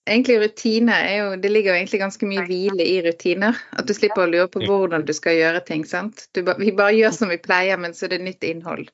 egentlig 0.06 0.38
rutiner 0.42 1.08
er 1.08 1.16
jo 1.18 1.36
Det 1.42 1.52
ligger 1.52 1.72
jo 1.72 1.78
egentlig 1.80 2.00
ganske 2.02 2.30
mye 2.30 2.46
hvile 2.48 2.86
i 2.86 3.02
rutiner. 3.06 3.58
At 3.74 3.88
du 3.88 3.94
slipper 3.98 4.26
å 4.26 4.32
lure 4.32 4.48
på 4.52 4.64
hvordan 4.66 5.06
du 5.06 5.14
skal 5.14 5.40
gjøre 5.40 5.64
ting. 5.66 5.86
sant? 5.86 6.28
Du, 6.34 6.44
vi 6.60 6.72
bare 6.72 6.96
gjør 6.98 7.16
som 7.16 7.34
vi 7.34 7.42
pleier, 7.42 7.78
men 7.78 7.94
så 7.94 8.06
er 8.06 8.16
det 8.16 8.26
nytt 8.26 8.46
innhold. 8.46 8.88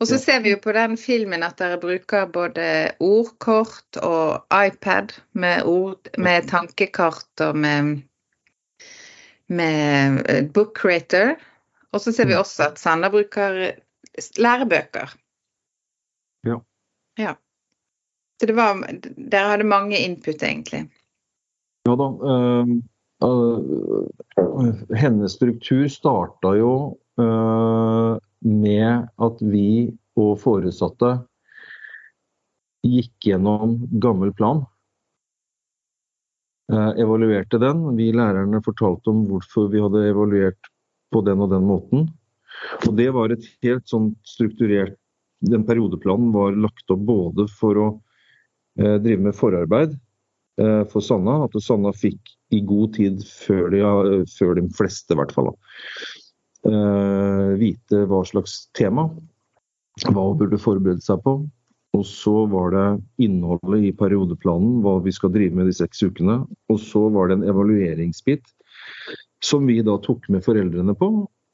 Og 0.00 0.08
så 0.08 0.16
ser 0.16 0.40
vi 0.40 0.54
jo 0.54 0.58
på 0.64 0.72
den 0.72 0.96
filmen 0.96 1.42
at 1.44 1.58
dere 1.60 1.76
bruker 1.80 2.28
både 2.32 2.66
ordkort 3.04 3.98
og 4.00 4.46
iPad 4.48 5.12
med, 5.36 5.66
ord, 5.68 6.08
med 6.16 6.48
tankekart 6.48 7.42
og 7.44 7.58
med, 7.60 7.98
med 9.52 10.22
eh, 10.24 10.46
book 10.48 10.72
creator. 10.78 11.34
Og 11.92 12.00
så 12.00 12.14
ser 12.16 12.30
vi 12.30 12.32
mm. 12.32 12.40
også 12.40 12.70
at 12.70 12.80
Sander 12.80 13.12
bruker 13.12 13.58
lærebøker. 14.40 15.12
Ja. 16.48 16.56
ja. 17.18 17.36
Så 18.40 18.48
det 18.48 18.56
var 18.56 18.80
Dere 19.04 19.52
hadde 19.52 19.68
mange 19.68 20.00
input, 20.00 20.40
egentlig? 20.40 20.86
Ja 21.84 21.92
da. 21.96 22.08
Uh, 22.24 22.72
uh, 23.20 24.96
hennes 24.96 25.36
struktur 25.36 25.88
starta 25.92 26.56
jo 26.56 26.72
uh, 27.20 28.16
med 28.44 29.08
at 29.20 29.42
vi 29.44 29.90
og 30.20 30.36
foresatte 30.40 31.14
gikk 32.86 33.28
gjennom 33.28 33.76
gammel 34.00 34.32
plan. 34.36 34.64
evaluerte 36.70 37.58
den. 37.58 37.82
Vi 37.96 38.12
lærerne 38.14 38.62
fortalte 38.64 39.10
om 39.10 39.24
hvorfor 39.28 39.68
vi 39.72 39.80
hadde 39.82 40.06
evaluert 40.08 40.70
på 41.12 41.20
den 41.26 41.42
og 41.42 41.50
den 41.50 41.66
måten. 41.66 42.06
Og 42.86 42.94
det 42.96 43.10
var 43.12 43.32
et 43.32 43.44
helt 43.64 43.86
sånn 43.88 44.14
strukturert 44.24 44.96
Den 45.40 45.62
periodeplanen 45.64 46.34
var 46.34 46.52
lagt 46.52 46.92
opp 46.92 47.00
både 47.08 47.46
for 47.48 47.78
å 47.80 47.86
Eh, 48.78 48.94
drive 48.94 49.22
med 49.22 49.34
forarbeid 49.36 49.96
eh, 50.60 50.84
for 50.92 51.00
Sanna. 51.04 51.44
At 51.44 51.56
Sanna 51.62 51.92
fikk 51.96 52.36
i 52.54 52.62
god 52.66 52.94
tid 52.96 53.24
før 53.26 53.70
de, 53.74 53.82
før 54.30 54.56
de 54.58 54.66
fleste, 54.76 55.14
i 55.14 55.18
hvert 55.18 55.34
fall, 55.34 55.50
eh, 55.50 56.19
vite 56.60 58.02
hva 58.10 58.20
slags 58.28 58.66
tema. 58.76 59.06
Hva 60.06 60.26
hun 60.26 60.38
burde 60.40 60.60
forberede 60.60 61.02
seg 61.04 61.22
på. 61.24 61.38
Og 61.96 62.04
så 62.06 62.44
var 62.50 62.70
det 62.74 62.86
innholdet 63.26 63.88
i 63.88 63.90
periodeplanen, 63.96 64.78
hva 64.84 64.98
vi 65.02 65.12
skal 65.14 65.32
drive 65.34 65.56
med 65.58 65.66
de 65.70 65.74
seks 65.74 66.04
ukene. 66.06 66.38
Og 66.70 66.78
så 66.82 67.08
var 67.10 67.28
det 67.28 67.40
en 67.40 67.48
evalueringsbit 67.50 68.46
som 69.44 69.66
vi 69.66 69.80
da 69.82 69.96
tok 70.04 70.28
med 70.30 70.44
foreldrene 70.44 70.94
på. 70.98 71.10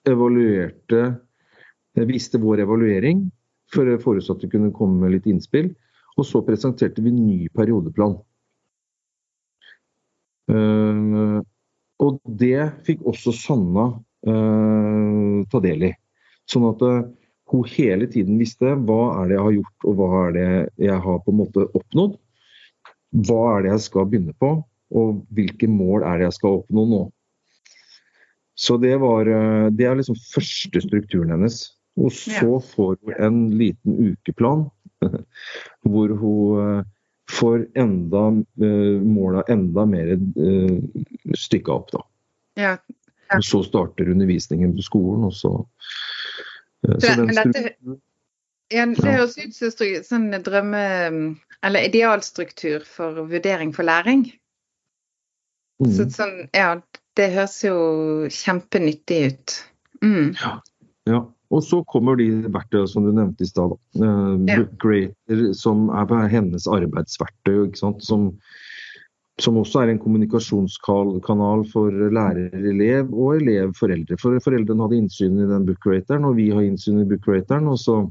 Evaluerte, 0.07 1.03
viste 2.07 2.41
vår 2.43 2.67
evaluering, 2.67 3.25
for 3.73 3.89
foresatte 4.03 4.51
kunne 4.53 4.75
komme 4.77 5.01
med 5.03 5.17
litt 5.17 5.29
innspill. 5.31 5.73
Og 6.17 6.29
så 6.29 6.43
presenterte 6.45 7.03
vi 7.05 7.13
ny 7.13 7.39
periodeplan. 7.57 8.19
Uh, 10.47 11.41
og 11.99 12.21
det 12.39 12.69
fikk 12.87 13.03
også 13.09 13.33
Sanna 13.35 13.89
ta 14.27 15.61
del 15.63 15.89
i. 15.89 15.93
Sånn 16.51 16.67
at 16.69 16.83
uh, 16.83 17.05
hun 17.53 17.67
hele 17.71 18.09
tiden 18.11 18.41
visste 18.41 18.75
hva 18.89 19.01
er 19.21 19.29
det 19.29 19.37
jeg 19.37 19.45
har 19.47 19.55
gjort 19.57 19.87
og 19.87 19.99
hva 20.01 20.09
er 20.25 20.33
det 20.37 20.49
jeg 20.89 21.03
har 21.07 21.21
på 21.23 21.35
en 21.35 21.41
måte 21.41 21.67
oppnådd. 21.79 22.17
Hva 23.27 23.43
er 23.53 23.65
det 23.65 23.73
jeg 23.73 23.85
skal 23.87 24.09
begynne 24.11 24.35
på, 24.43 24.51
og 24.99 25.23
hvilke 25.35 25.69
mål 25.71 26.03
er 26.07 26.19
det 26.19 26.29
jeg 26.29 26.39
skal 26.41 26.61
oppnå 26.61 26.87
nå. 26.91 27.03
Så 28.59 28.79
det, 28.81 28.95
var, 29.03 29.29
det 29.71 29.87
er 29.87 29.99
liksom 29.99 30.19
første 30.33 30.81
strukturen 30.83 31.35
hennes. 31.35 31.61
Og 31.97 32.13
så 32.13 32.59
får 32.61 32.97
hun 33.01 33.15
en 33.25 33.39
liten 33.57 33.97
ukeplan 34.11 34.67
hvor 35.91 36.13
hun 36.21 36.61
eh, 36.63 36.85
får 37.31 37.67
enda 37.79 38.27
eh, 38.63 39.01
måla 39.03 39.45
enda 39.53 39.87
mer 39.89 40.13
eh, 40.13 40.77
stykka 41.37 41.73
opp, 41.73 41.93
da. 41.95 42.05
Ja. 42.61 42.77
Og 43.35 43.45
så 43.45 43.63
starter 43.67 44.11
undervisningen 44.13 44.75
på 44.77 44.85
skolen, 44.87 45.27
og 45.27 45.35
så, 45.35 45.53
så 46.87 47.15
den 47.19 47.33
strukturen 47.35 47.99
ja, 48.73 48.87
Det 48.87 49.13
høres 49.13 49.37
ut 49.39 49.55
som 49.57 49.75
sånn 50.07 50.31
drømme... 50.47 50.87
Eller 51.65 51.87
idealstruktur 51.89 52.85
for 52.87 53.25
vurdering 53.27 53.73
for 53.75 53.87
læring. 53.89 54.27
Mm. 55.83 55.93
Så, 55.97 56.05
sånn, 56.13 56.35
ja, 56.55 56.77
det 57.19 57.31
høres 57.33 57.57
jo 57.65 57.79
kjempenyttig 58.31 59.21
ut. 59.31 59.55
Mm. 60.05 60.29
Ja. 60.37 60.53
ja. 61.09 61.23
Og 61.55 61.63
så 61.65 61.81
kommer 61.89 62.19
de 62.21 62.29
verktøyene 62.53 62.91
som 62.91 63.07
du 63.07 63.13
nevnte 63.15 63.47
i 63.47 63.51
stad. 63.51 63.75
Uh, 63.99 64.37
ja. 64.51 64.61
Creator, 64.83 65.43
som 65.57 65.89
er 65.95 66.29
hennes 66.31 66.69
arbeidsverktøy. 66.71 67.73
Som, 67.79 68.31
som, 69.43 69.59
også 69.61 69.83
er 69.83 69.93
en 69.93 70.01
kommunikasjonskanal 70.01 71.65
for 71.73 71.93
lærer-elev 71.93 73.13
og 73.13 73.43
elev-foreldre. 73.43 74.17
For 74.21 74.41
Foreldrene 74.45 74.87
hadde 74.87 75.01
innsyn 75.03 75.41
i 75.43 75.49
den 75.51 75.67
bookrateren, 75.69 76.25
og 76.29 76.39
vi 76.39 76.49
har 76.55 76.65
innsyn 76.65 77.03
i 77.03 77.09
bookrateren. 77.09 77.69
Og, 77.69 78.11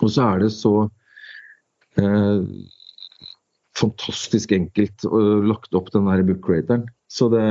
og 0.00 0.10
så 0.12 0.26
er 0.26 0.44
det 0.44 0.50
så 0.52 0.74
eh, 2.00 2.42
fantastisk 3.80 4.52
enkelt 4.52 5.06
og 5.08 5.48
lagt 5.48 5.78
opp, 5.78 5.88
den 5.94 6.10
der 6.10 6.26
bookrateren. 6.28 6.84
Så 7.08 7.30
det, 7.32 7.46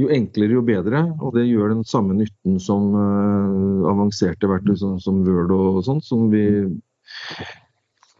jo 0.00 0.10
enklere, 0.12 0.56
jo 0.56 0.62
bedre. 0.66 1.04
Og 1.20 1.34
det 1.36 1.46
gjør 1.48 1.74
den 1.74 1.84
samme 1.86 2.16
nytten 2.18 2.58
som 2.62 2.94
eh, 2.98 3.90
avanserte 3.90 4.50
verktøy 4.50 4.76
som, 4.80 4.98
som, 5.02 5.22
Word 5.26 5.54
og, 5.54 5.80
og 5.80 5.86
sånt, 5.86 6.06
som 6.06 6.28
vi 6.32 6.46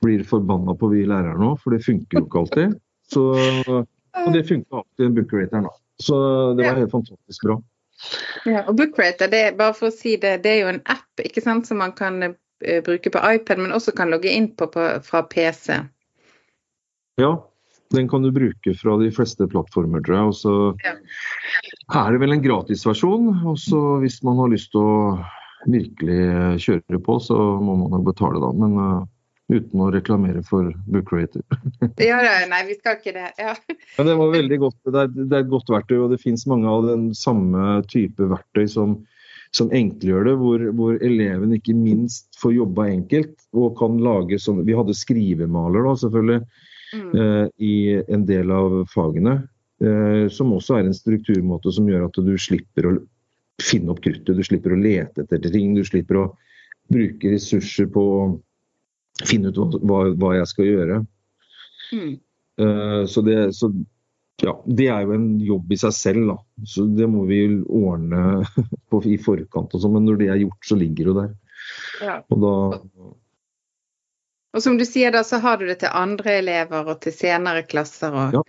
blir 0.05 0.25
forbanna 0.29 0.75
på, 0.77 0.91
vi 0.93 1.07
lærere 1.09 1.39
nå, 1.41 1.55
for 1.63 1.75
det 1.75 1.85
funker 1.85 2.19
jo 2.19 2.27
ikke 2.27 2.43
alltid. 2.43 2.75
Så, 3.13 3.25
og 3.69 4.33
det 4.35 4.45
funka 4.49 4.81
alltid 4.81 5.07
i 5.07 5.15
Bookrater 5.19 5.67
da. 5.67 5.73
Så 6.03 6.17
det 6.59 6.67
var 6.67 6.81
helt 6.81 6.93
fantastisk 6.93 7.47
bra. 7.47 7.59
Ja, 8.45 8.65
og 8.67 8.77
Bookrater, 8.79 9.31
det 9.31 9.57
bare 9.59 9.77
for 9.77 9.91
å 9.91 9.95
si 9.95 10.17
det, 10.21 10.39
det 10.45 10.57
er 10.57 10.63
jo 10.65 10.73
en 10.73 10.83
app 10.93 11.23
ikke 11.23 11.45
sant, 11.45 11.69
som 11.69 11.81
man 11.83 11.95
kan 11.97 12.19
uh, 12.25 12.81
bruke 12.85 13.13
på 13.13 13.23
iPad, 13.23 13.63
men 13.63 13.75
også 13.77 13.95
kan 13.97 14.13
logge 14.13 14.33
inn 14.33 14.51
på, 14.57 14.69
på 14.73 14.89
fra 15.07 15.23
PC. 15.31 15.79
Ja, 17.21 17.33
den 17.95 18.09
kan 18.11 18.27
du 18.27 18.33
bruke 18.35 18.75
fra 18.75 18.97
de 18.99 19.11
fleste 19.15 19.47
plattformer, 19.51 20.03
tror 20.05 20.17
jeg. 20.19 20.33
Og 20.33 20.37
så 20.39 20.55
ja. 20.83 20.97
er 22.03 22.13
det 22.13 22.21
vel 22.25 22.35
en 22.35 22.45
gratisversjon. 22.45 23.31
Og 23.47 23.59
så 23.63 23.81
hvis 24.03 24.21
man 24.27 24.41
har 24.43 24.51
lyst 24.53 24.73
til 24.75 24.83
å 24.83 24.95
virkelig 25.71 26.61
kjøre 26.65 27.01
på, 27.05 27.19
så 27.23 27.37
må 27.63 27.77
man 27.85 27.95
jo 27.95 28.05
betale, 28.09 28.43
da. 28.43 28.51
Men 28.59 28.79
uh, 28.81 29.05
Uten 29.53 29.81
å 29.85 29.91
reklamere 29.93 30.41
for 30.47 30.71
Book 30.89 31.11
Creator. 31.11 31.43
ja, 32.01 32.17
nei, 32.49 32.63
vi 32.65 32.77
skal 32.79 32.97
ikke 32.97 33.13
det. 33.13 33.27
Ja. 33.37 33.53
Men 33.99 34.09
det 34.09 34.15
var 34.17 34.31
veldig 34.33 34.59
godt. 34.63 34.79
Det 34.89 35.01
er, 35.03 35.11
det 35.13 35.37
er 35.37 35.43
et 35.43 35.51
godt 35.53 35.73
verktøy, 35.73 35.99
og 35.99 36.15
det 36.15 36.21
fins 36.23 36.47
mange 36.49 36.71
av 36.71 36.87
den 36.89 37.11
samme 37.19 37.83
type 37.93 38.25
verktøy 38.31 38.65
som, 38.73 38.95
som 39.53 39.73
enkelgjør 39.77 40.31
det, 40.31 40.37
hvor, 40.41 40.65
hvor, 40.79 40.97
eleven 41.05 41.53
ikke 41.59 41.77
minst 41.77 42.31
får 42.41 42.55
jobba 42.57 42.87
enkelt 42.95 43.35
og 43.53 43.77
kan 43.79 44.01
lage 44.03 44.41
sånn 44.41 44.63
Vi 44.65 44.79
hadde 44.79 44.97
skrivemaler 44.97 45.91
da, 45.91 45.93
selvfølgelig 46.01 46.41
mm. 46.41 47.11
eh, 47.13 47.45
i 47.69 47.75
en 48.17 48.25
del 48.31 48.55
av 48.55 48.81
fagene, 48.95 49.37
eh, 49.85 50.25
som 50.33 50.57
også 50.57 50.79
er 50.79 50.89
en 50.89 50.97
strukturmåte 50.97 51.75
som 51.77 51.93
gjør 51.93 52.09
at 52.09 52.23
du 52.25 52.33
slipper 52.41 52.89
å 52.89 52.97
finne 53.61 53.93
opp 53.93 54.01
kruttet, 54.09 54.41
du 54.41 54.43
slipper 54.47 54.73
å 54.73 54.81
lete 54.81 55.29
etter 55.29 55.53
ting, 55.53 55.77
du 55.77 55.85
slipper 55.85 56.23
å 56.23 56.27
bruke 56.89 57.37
ressurser 57.37 57.93
på 57.93 58.09
finne 59.23 59.53
ut 59.53 59.79
hva, 59.87 60.05
hva 60.19 60.35
jeg 60.39 60.51
skal 60.51 60.71
gjøre. 60.71 61.01
Mm. 61.95 62.15
Uh, 62.61 63.03
så, 63.11 63.23
det, 63.27 63.39
så 63.55 63.71
ja, 64.43 64.55
det 64.67 64.89
er 64.91 65.05
jo 65.07 65.15
en 65.15 65.29
jobb 65.43 65.75
i 65.75 65.79
seg 65.79 65.95
selv, 65.95 66.25
da. 66.33 66.37
Så 66.67 66.87
det 66.99 67.07
må 67.11 67.25
vi 67.29 67.45
ordne 67.63 68.43
på, 68.91 69.03
i 69.07 69.19
forkant 69.21 69.75
og 69.75 69.85
sånn. 69.85 69.95
Men 69.99 70.09
når 70.09 70.21
det 70.23 70.31
er 70.33 70.43
gjort, 70.43 70.63
så 70.67 70.79
ligger 70.81 71.11
det 71.11 71.17
der. 71.21 71.31
Ja. 72.05 72.17
Og 72.35 72.43
da 72.43 72.57
Og 74.55 74.63
som 74.63 74.77
du 74.79 74.85
sier, 74.87 75.15
da, 75.15 75.25
så 75.27 75.41
har 75.43 75.59
du 75.59 75.65
det 75.71 75.81
til 75.83 75.95
andre 75.95 76.39
elever 76.43 76.91
og 76.93 77.01
til 77.03 77.15
senere 77.15 77.65
klasser 77.67 78.15
og 78.15 78.37
ja. 78.37 78.43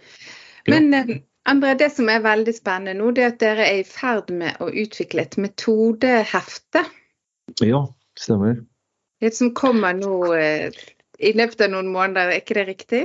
Ja. 0.65 0.73
Men 0.73 0.93
eh, 0.97 1.15
André, 1.45 1.75
det 1.77 1.91
som 1.93 2.09
er 2.09 2.23
veldig 2.25 2.53
spennende 2.57 2.97
nå, 2.97 3.11
det 3.13 3.23
er 3.23 3.33
at 3.33 3.41
dere 3.41 3.65
er 3.69 3.81
i 3.83 3.87
ferd 3.87 4.31
med 4.33 4.57
å 4.65 4.71
utvikle 4.73 5.21
et 5.27 5.37
metodehefte. 5.37 6.81
Ja, 7.61 7.83
stemmer. 8.17 8.63
Et 9.23 9.35
som 9.35 9.53
kommer 9.55 9.95
nå 9.95 10.17
eh, 10.35 10.73
i 11.23 11.31
løpet 11.37 11.63
av 11.67 11.71
noen 11.71 11.91
måneder, 11.93 12.33
er 12.33 12.43
ikke 12.43 12.57
det 12.59 12.67
riktig? 12.67 13.03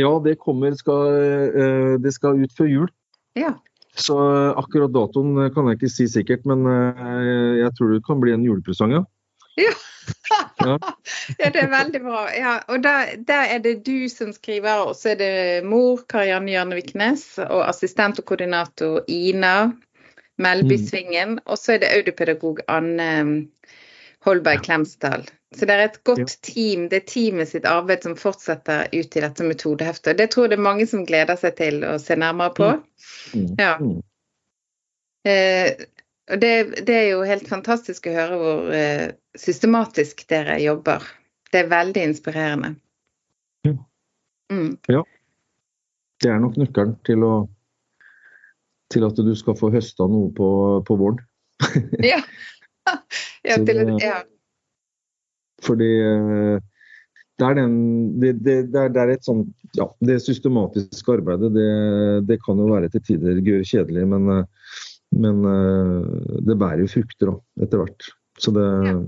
Ja, 0.00 0.12
det 0.22 0.38
kommer. 0.42 0.76
Skal, 0.78 1.16
eh, 1.50 1.94
det 2.02 2.14
skal 2.16 2.42
ut 2.44 2.54
før 2.56 2.70
jul. 2.70 2.90
Ja. 3.38 3.56
Så 3.98 4.16
eh, 4.22 4.58
akkurat 4.60 4.94
datoen 4.94 5.50
kan 5.54 5.70
jeg 5.70 5.80
ikke 5.80 5.92
si 5.92 6.06
sikkert, 6.10 6.46
men 6.48 6.66
jeg 7.58 7.72
tror 7.76 7.94
det 7.94 8.04
kan 8.06 8.22
bli 8.22 8.36
en 8.36 8.46
julepresang, 8.46 8.94
ja. 9.00 9.04
Ja. 9.58 9.74
ja. 10.68 10.76
det 11.50 11.58
er 11.58 11.70
veldig 11.70 12.00
bra. 12.04 12.24
Ja, 12.32 12.54
og 12.70 12.82
der, 12.86 13.16
der, 13.26 13.50
er 13.56 13.58
det 13.64 13.80
du 13.86 14.08
som 14.08 14.32
skriver, 14.32 14.86
og 14.86 14.94
så 14.96 15.12
er 15.12 15.20
det 15.20 15.34
mor 15.66 16.04
Karianne 16.08 16.54
Jørne 16.54 16.78
Viknes 16.78 17.24
og 17.42 17.66
assistent 17.66 18.22
og 18.22 18.30
koordinator 18.30 19.02
Ina 19.10 19.72
Melby 20.40 20.78
mm. 20.78 20.86
Svingen, 20.86 21.36
mm. 21.40 21.44
og 21.44 21.58
så 21.58 21.74
er 21.74 21.82
det 21.82 21.92
audipedagog 21.98 22.62
Anne 22.70 23.10
Holberg 24.24 24.64
Klemsdal. 24.64 25.24
Så 25.56 25.66
det 25.66 25.74
er 25.74 25.84
et 25.88 26.02
godt 26.04 26.36
team. 26.46 26.88
Det 26.90 27.00
er 27.00 27.06
teamet 27.08 27.50
sitt 27.50 27.66
arbeid 27.66 28.04
som 28.06 28.16
fortsetter 28.18 28.90
ut 28.92 29.16
i 29.16 29.22
dette 29.24 29.46
metodeheftet. 29.46 30.18
Det 30.18 30.28
tror 30.30 30.46
jeg 30.46 30.52
det 30.52 30.58
er 30.60 30.68
mange 30.68 30.86
som 30.86 31.06
gleder 31.08 31.40
seg 31.40 31.56
til 31.58 31.80
å 31.88 31.96
se 31.98 32.16
nærmere 32.20 32.54
på. 32.54 32.68
Mm. 33.34 33.40
Mm. 33.40 33.54
Ja. 33.58 33.72
Eh, 35.30 35.86
det, 36.30 36.52
det, 36.86 36.94
er 36.94 37.08
jo 37.10 37.24
helt 37.26 37.48
fantastisk 37.50 38.06
å 38.06 38.14
høre 38.14 38.38
hvor 38.38 38.68
eh, 38.76 39.06
systematisk 39.38 40.22
dere 40.30 40.60
jobber. 40.62 41.08
Det 41.50 41.64
er 41.64 41.72
veldig 41.72 42.04
inspirerende. 42.12 42.74
Ja. 43.66 43.74
Mm. 44.52 44.76
ja. 44.92 45.02
Det 46.20 46.30
er 46.30 46.38
nok 46.38 46.60
nøkkelen 46.60 46.94
til, 47.08 47.24
til 48.92 49.08
at 49.08 49.18
du 49.18 49.34
skal 49.34 49.56
få 49.58 49.72
høsta 49.72 50.06
noe 50.12 50.30
på, 50.36 50.48
på 50.86 51.00
våren. 51.00 51.24
ja. 52.04 52.20
ja, 53.48 53.56
til, 53.56 53.82
ja. 54.00 54.20
Fordi 55.64 55.88
eh, 56.00 56.60
det 57.40 57.46
er, 57.46 57.56
den, 57.56 57.74
det, 58.20 58.32
det, 58.44 58.56
det, 58.72 58.84
er, 58.84 58.92
det 58.94 59.18
et 59.18 59.26
sånt 59.28 59.50
ja, 59.78 59.86
det 60.04 60.18
systematiske 60.24 61.14
arbeidet, 61.14 61.52
det, 61.54 61.68
det, 62.28 62.40
kan 62.44 62.58
jo 62.60 62.68
være 62.72 62.90
til 62.92 63.04
tider 63.06 63.40
kjedelig, 63.44 64.06
men, 64.10 64.28
eh, 64.34 64.76
men, 65.20 65.40
eh, 65.48 66.36
det 66.48 66.58
bærer 66.60 66.84
jo 66.84 66.92
frukter 66.96 67.34
òg, 67.34 67.40
etter 67.64 67.84
hvert. 67.84 68.12
Så 68.40 68.54
det, 68.56 68.68
ja. 68.88 69.00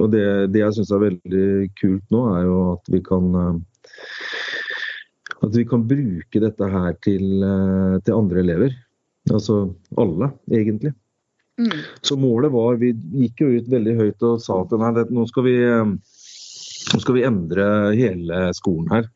Og 0.00 0.08
det, 0.08 0.24
jeg 0.56 0.72
syns 0.72 0.90
er 0.90 1.02
veldig 1.02 1.46
kult 1.76 2.06
nå, 2.10 2.22
er 2.32 2.46
jo 2.48 2.60
at 2.72 2.86
vi 2.90 3.02
kan 3.04 3.26
at 5.42 5.52
vi 5.52 5.66
kan 5.68 5.84
bruke 5.84 6.40
dette 6.40 6.68
her 6.72 6.96
til, 7.04 7.44
til 8.06 8.16
andre 8.16 8.40
elever. 8.40 8.74
Altså 9.30 9.58
alle, 10.00 10.30
egentlig. 10.50 10.94
Mm. 11.60 11.80
Så 12.00 12.16
målet 12.16 12.52
var 12.52 12.78
Vi 12.80 12.92
gikk 12.92 13.42
jo 13.44 13.50
ut 13.58 13.66
veldig 13.68 13.96
høyt 13.98 14.24
og 14.24 14.40
sa 14.40 14.62
at 14.62 14.72
nei, 14.80 14.92
det, 14.96 15.08
nå, 15.12 15.26
skal 15.28 15.44
vi, 15.44 15.56
nå 15.68 17.00
skal 17.02 17.18
vi 17.18 17.26
endre 17.28 17.66
hele 17.98 18.46
skolen 18.56 18.88
her. 18.94 19.10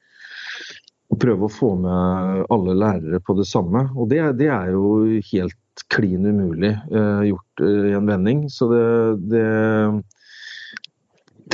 Og 1.13 1.21
prøve 1.23 1.47
å 1.47 1.53
få 1.53 1.71
med 1.79 2.45
alle 2.53 2.75
lærere 2.77 3.23
på 3.23 3.37
det 3.39 3.47
samme. 3.49 3.87
Og 3.95 4.11
det, 4.11 4.21
det 4.41 4.51
er 4.53 4.73
jo 4.75 4.99
helt 5.31 5.87
klin 5.93 6.27
umulig 6.27 6.73
eh, 6.73 7.23
gjort 7.31 7.63
eh, 7.63 7.91
i 7.93 7.97
en 7.97 8.11
vending. 8.11 8.47
Så 8.51 8.69
det, 8.73 8.85
det, 9.31 9.47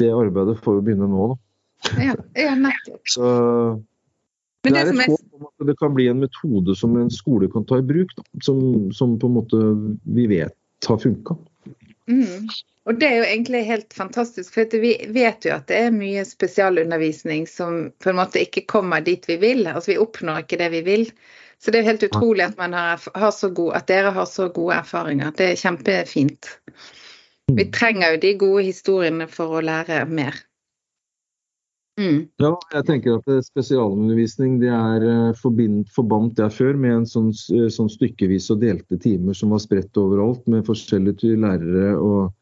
det, 0.00 0.10
arbeidet 0.10 0.60
får 0.64 0.78
jo 0.78 0.84
begynne 0.86 1.10
nå, 1.10 1.32
da. 1.32 1.40
Ja, 1.98 2.14
ja. 2.38 2.72
Så 3.10 3.26
det, 4.62 4.72
er 4.78 4.88
et 4.92 5.10
håp 5.10 5.36
om 5.36 5.48
at 5.48 5.66
det 5.66 5.74
kan 5.80 5.94
bli 5.94 6.06
en 6.08 6.22
metode 6.22 6.76
som 6.78 6.94
en 6.96 7.10
skole 7.12 7.50
kan 7.52 7.66
ta 7.68 7.80
i 7.82 7.86
bruk. 7.86 8.14
Da, 8.16 8.24
som, 8.46 8.62
som, 8.94 9.16
på 9.18 9.28
en 9.28 9.36
måte 9.40 9.62
vi 10.16 10.28
vet 10.30 10.56
har 10.88 11.00
funka. 11.02 11.36
Mm. 12.10 12.48
Og 12.84 12.98
det 12.98 13.06
er 13.08 13.20
jo 13.20 13.26
egentlig 13.28 13.60
helt 13.68 13.94
fantastisk, 13.94 14.54
for 14.56 14.78
vi 14.82 14.96
vet 15.14 15.46
jo 15.46 15.54
at 15.54 15.68
det 15.70 15.78
er 15.84 15.94
mye 15.94 16.24
spesialundervisning 16.26 17.46
som 17.46 17.92
på 18.02 18.10
en 18.10 18.18
måte 18.18 18.42
ikke 18.42 18.64
kommer 18.70 19.04
dit 19.06 19.28
vi 19.30 19.36
vil. 19.42 19.68
Altså 19.70 19.92
vi 19.92 20.00
oppnår 20.02 20.42
ikke 20.42 20.58
det 20.64 20.70
vi 20.74 20.82
vil. 20.88 21.04
Så 21.62 21.70
det 21.70 21.78
er 21.78 21.84
jo 21.84 21.92
helt 21.92 22.06
utrolig 22.08 22.48
at, 22.48 22.58
har, 22.58 23.04
har 23.14 23.50
god, 23.54 23.74
at 23.78 23.86
dere 23.86 24.10
har 24.10 24.26
så 24.26 24.48
gode 24.50 24.80
erfaringer. 24.80 25.30
Det 25.38 25.52
er 25.52 25.60
kjempefint. 25.60 26.48
Vi 27.52 27.68
mm. 27.68 27.70
trenger 27.74 28.14
jo 28.14 28.22
de 28.24 28.32
gode 28.40 28.64
historiene 28.66 29.28
for 29.30 29.58
å 29.58 29.62
lære 29.62 30.02
mer. 30.10 30.42
Mm. 32.00 32.22
Ja, 32.40 32.54
jeg 32.72 32.86
tenker 32.88 33.18
at 33.18 33.26
spesialundervisning 33.44 34.54
det 34.62 34.70
er 34.72 35.02
eh, 35.04 35.34
forbind, 35.36 35.84
forbandt 35.92 36.38
der 36.38 36.52
før 36.52 36.78
med 36.80 36.94
en 37.02 37.08
sånn, 37.08 37.28
eh, 37.52 37.68
sånn, 37.72 37.90
stykkevis 37.92 38.48
og 38.54 38.62
delte 38.62 38.96
timer 39.02 39.36
som 39.36 39.52
var 39.52 39.60
spredt 39.60 40.00
overalt, 40.00 40.46
med 40.48 40.64
forskjellige 40.68 41.36
lærere 41.42 41.90
og, 42.00 42.32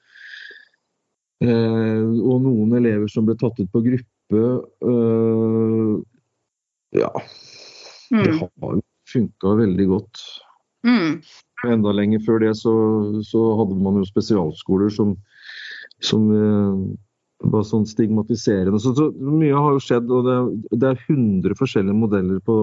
eh, 1.43 1.99
og 1.99 2.47
noen 2.47 2.79
elever 2.79 3.11
som 3.11 3.27
ble 3.27 3.35
tatt 3.41 3.59
ut 3.59 3.73
på 3.75 3.83
gruppe. 3.89 4.45
Eh, 4.93 5.99
ja. 7.03 7.11
Mm. 8.15 8.23
Det 8.23 8.39
har 8.39 8.81
funka 9.11 9.59
veldig 9.65 9.91
godt. 9.91 10.25
Mm. 10.87 11.19
Enda 11.67 11.93
lenger 11.93 12.23
før 12.25 12.39
det 12.45 12.55
så, 12.57 12.73
så, 13.27 13.43
hadde 13.59 13.83
man 13.83 13.99
jo 13.99 14.07
spesialskoler 14.07 14.95
som, 14.95 15.17
som 15.99 16.31
var 17.41 17.65
sånn 17.65 17.87
stigmatiserende. 17.89 18.81
Så, 18.83 18.93
så, 18.97 19.09
mye 19.17 19.57
har 19.57 19.75
jo 19.77 19.83
skjedd, 19.83 20.13
og 20.13 20.27
det, 20.29 20.39
det, 20.75 20.93
er 20.93 21.05
100 21.09 21.57
forskjellige 21.59 21.97
modeller 21.97 22.41
på 22.45 22.59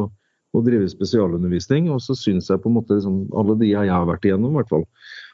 å 0.55 0.63
drive 0.65 0.87
spesialundervisning. 0.91 1.89
Og 1.93 2.01
så 2.03 2.15
syns 2.17 2.51
jeg 2.51 2.61
på 2.63 2.71
en 2.71 2.77
måte 2.77 2.97
liksom, 2.97 3.23
alle 3.37 3.57
de 3.61 3.71
jeg 3.71 3.91
har 3.91 4.07
vært 4.09 4.27
igjennom, 4.27 4.53
i 4.53 4.61
hvert 4.61 4.71
fall, 4.71 4.85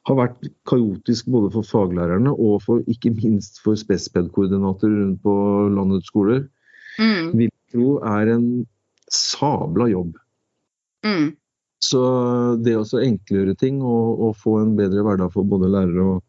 har 0.07 0.19
vært 0.19 0.49
kaotisk 0.69 1.29
både 1.31 1.51
for 1.53 1.67
faglærerne 1.67 2.33
og 2.33 2.57
for, 2.65 2.83
ikke 2.91 3.13
minst 3.15 3.61
for 3.63 3.79
spesped-koordinatorer 3.79 4.99
rundt 5.03 5.21
på 5.23 5.37
landets 5.75 6.11
skoler. 6.11 6.43
Mm. 6.99 7.31
Vil 7.39 7.53
tro 7.73 7.95
er 8.07 8.35
en 8.35 8.49
sabla 9.11 9.89
jobb. 9.91 10.17
Mm. 11.03 11.33
Så 11.83 12.01
det 12.63 12.77
å 12.79 12.85
enklgjøre 12.99 13.57
ting 13.59 13.81
og, 13.83 14.21
og, 14.23 14.37
få 14.39 14.59
en 14.61 14.75
bedre 14.77 15.03
hverdag 15.03 15.33
for 15.33 15.47
både 15.47 15.71
lærere 15.71 16.05
og 16.13 16.21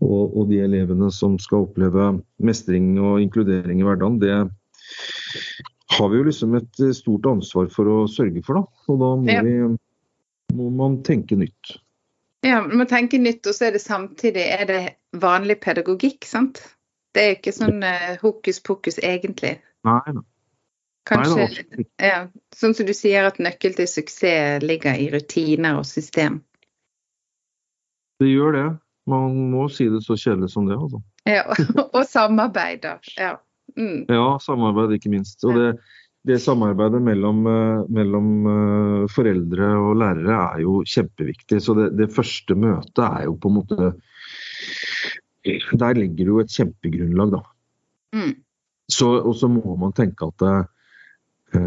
og, 0.00 0.36
og, 0.36 0.42
de 0.50 0.60
elevene 0.64 1.08
som 1.14 1.38
skal 1.42 1.66
oppleve 1.66 2.10
mestring 2.44 2.94
og 3.00 3.22
inkludering 3.22 3.80
i 3.80 3.86
hverdagen, 3.86 4.20
det 4.22 4.36
har 5.96 6.12
vi 6.12 6.20
jo 6.20 6.28
liksom 6.28 6.54
et 6.58 6.84
stort 6.96 7.26
ansvar 7.30 7.70
for 7.72 7.90
å 7.90 7.98
sørge 8.10 8.42
for. 8.46 8.60
Da. 8.60 8.84
Og 8.92 9.02
da 9.02 9.10
må, 9.22 9.40
vi, 9.48 9.56
må 10.58 10.70
man 10.76 11.00
tenke 11.06 11.38
nytt. 11.40 11.76
Ja, 12.46 12.60
man 12.62 12.82
må 12.82 12.86
tenke 12.90 13.18
nytt, 13.18 13.46
og 13.48 13.56
så 13.56 13.68
er 13.68 13.76
det 13.76 13.82
samtidig 13.82 14.44
er 14.44 14.64
det 14.68 14.80
vanlig 15.18 15.58
pedagogikk, 15.64 16.26
sant? 16.28 16.62
Det 17.16 17.22
er 17.24 17.36
ikke 17.38 17.54
sånn 17.56 17.80
uh, 17.80 18.16
hokus 18.20 18.60
pokus 18.62 19.00
egentlig. 19.00 19.56
Nei, 19.88 20.00
nei. 20.12 20.26
Kanskje, 21.06 21.46
Nei, 21.78 21.84
ja, 22.02 22.24
sånn 22.54 22.74
som 22.74 22.86
du 22.88 22.90
sier 22.96 23.28
at 23.28 23.38
nøkkel 23.38 23.76
til 23.78 23.86
suksess 23.86 24.64
ligger 24.64 24.98
i 24.98 25.06
rutiner 25.12 25.78
og 25.78 25.86
system. 25.86 26.40
Det 28.18 28.30
gjør 28.32 28.56
det. 28.56 28.66
Man 29.10 29.36
må 29.52 29.66
si 29.70 29.86
det 29.90 30.02
så 30.04 30.16
kjedelig 30.18 30.50
som 30.54 30.66
det, 30.68 30.78
altså. 30.78 31.02
Ja, 31.36 31.44
og 31.86 32.02
samarbeid, 32.06 32.82
da. 32.84 32.96
Ja. 33.18 33.36
Mm. 33.76 34.06
ja, 34.08 34.26
samarbeid 34.42 34.96
ikke 34.96 35.10
minst. 35.12 35.42
Og 35.46 35.58
det, 35.58 35.68
det 36.26 36.38
samarbeidet 36.42 37.00
mellom, 37.02 37.42
eh, 37.50 37.82
mellom, 37.92 38.30
eh, 38.52 39.02
foreldre 39.12 39.72
og 39.80 39.98
lærere 40.02 40.38
er 40.38 40.62
jo 40.64 40.80
kjempeviktig. 40.86 41.60
Så 41.62 41.74
det, 41.78 41.90
det, 41.98 42.12
første 42.14 42.56
møtet 42.58 43.04
er 43.06 43.26
jo 43.28 43.36
på 43.42 43.52
en 43.52 43.60
måte 43.60 43.92
Der 45.46 45.94
ligger 45.94 46.32
jo 46.32 46.40
et 46.42 46.50
kjempegrunnlag, 46.50 47.36
da. 47.36 47.44
Mm. 48.16 48.32
så, 48.90 49.06
og 49.20 49.34
så 49.38 49.46
må 49.50 49.76
man 49.78 49.92
tenke 49.94 50.26
at 50.26 50.42
det, 50.42 51.60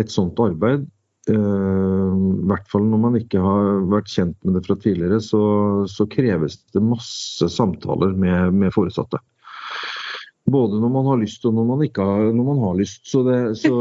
et 0.00 0.12
sånt 0.12 0.38
arbeid 0.40 0.86
I 1.34 2.46
hvert 2.50 2.66
fall 2.70 2.86
når 2.88 3.00
man 3.02 3.18
ikke 3.18 3.42
har 3.42 3.84
vært 3.90 4.10
kjent 4.12 4.36
med 4.44 4.56
det 4.58 4.64
fra 4.66 4.76
tidligere, 4.80 5.20
så, 5.24 5.42
så 5.90 6.06
kreves 6.10 6.58
det 6.74 6.82
masse 6.84 7.48
samtaler 7.52 8.16
med, 8.18 8.56
med, 8.56 8.72
foresatte. 8.74 9.20
Både 10.50 10.80
når 10.82 10.92
man 10.96 11.08
har 11.12 11.20
lyst 11.20 11.44
og 11.46 11.54
når 11.54 11.68
man 11.68 11.84
ikke 11.86 12.06
har, 12.06 12.30
når 12.34 12.48
man 12.48 12.62
har 12.64 12.76
lyst. 12.80 13.04
Så 13.06 13.22
det, 13.26 13.38
så, 13.60 13.76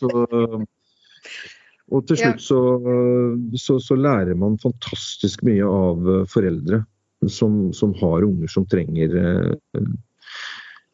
så, 0.00 0.10
og 1.88 2.04
til 2.08 2.20
slutt 2.20 2.42
så, 2.42 2.60
så, 3.54 3.78
så, 3.80 3.96
lærer 3.98 4.34
man 4.38 4.58
fantastisk 4.60 5.44
mye 5.46 5.68
av 5.68 6.10
foreldre 6.32 6.82
som, 7.30 7.68
som 7.74 7.94
har 8.00 8.26
unger 8.26 8.50
som 8.50 8.66
trenger, 8.70 9.14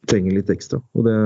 trenger 0.08 0.38
litt 0.38 0.52
ekstra. 0.52 0.80
Og 0.94 1.08
det 1.08 1.18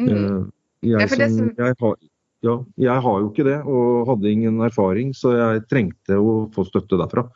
mm. 0.00 0.48
jeg, 0.86 1.10
som, 1.16 1.50
jeg 1.56 1.80
har 1.80 1.96
ja, 2.44 2.54
jeg 2.80 3.04
har 3.04 3.18
jo 3.20 3.28
ikke 3.28 3.44
det, 3.44 3.58
og 3.68 4.08
hadde 4.08 4.30
ingen 4.32 4.62
erfaring, 4.64 5.12
så 5.16 5.34
jeg 5.36 5.66
trengte 5.68 6.16
å 6.16 6.46
få 6.54 6.64
støtte 6.68 6.98
derfra. 7.00 7.26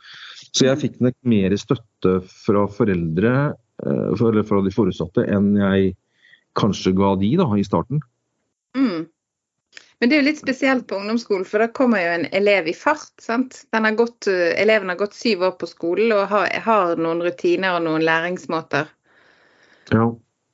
Så 0.55 0.69
jeg 0.69 0.81
fikk 0.81 1.01
nok 1.05 1.17
mer 1.29 1.57
støtte 1.59 2.21
fra 2.29 2.65
foreldre, 2.71 3.35
eh, 3.85 4.07
eller 4.15 4.47
fra 4.49 4.63
de 4.65 4.73
foresatte, 4.73 5.27
enn 5.29 5.55
jeg 5.59 5.93
kanskje 6.57 6.95
ga 6.97 7.15
de 7.21 7.35
da, 7.41 7.49
i 7.59 7.67
starten. 7.67 8.01
Mm. 8.79 9.05
Men 10.01 10.11
det 10.11 10.17
er 10.17 10.23
jo 10.23 10.29
litt 10.29 10.41
spesielt 10.41 10.87
på 10.89 10.97
ungdomsskolen, 10.99 11.45
for 11.49 11.63
da 11.63 11.69
kommer 11.75 12.03
jo 12.03 12.15
en 12.17 12.27
elev 12.35 12.71
i 12.71 12.75
fart. 12.77 13.13
sant? 13.23 13.63
Har 13.73 13.99
gått, 13.99 14.27
eleven 14.29 14.91
har 14.93 14.99
gått 15.01 15.15
syv 15.15 15.47
år 15.51 15.55
på 15.61 15.69
skolen 15.71 16.13
og 16.17 16.27
har, 16.33 16.49
har, 16.65 16.97
noen 16.97 17.23
rutiner 17.25 17.77
og 17.77 17.87
noen 17.87 18.05
læringsmåter. 18.07 18.91
Ja. 19.93 20.09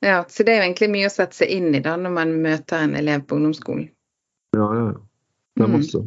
ja. 0.05 0.19
Så 0.29 0.43
det 0.43 0.53
er 0.53 0.61
jo 0.61 0.67
egentlig 0.69 0.91
mye 0.93 1.09
å 1.09 1.13
sette 1.13 1.41
seg 1.41 1.55
inn 1.55 1.71
i 1.75 1.81
da 1.83 1.95
når 1.97 2.15
man 2.19 2.37
møter 2.43 2.85
en 2.85 2.95
elev 2.99 3.25
på 3.25 3.39
ungdomsskolen. 3.39 3.89
Ja, 4.57 4.67
ja. 4.75 4.87
Det 5.55 5.63
er 5.63 5.67
mm. 5.67 5.77
masse. 5.77 6.03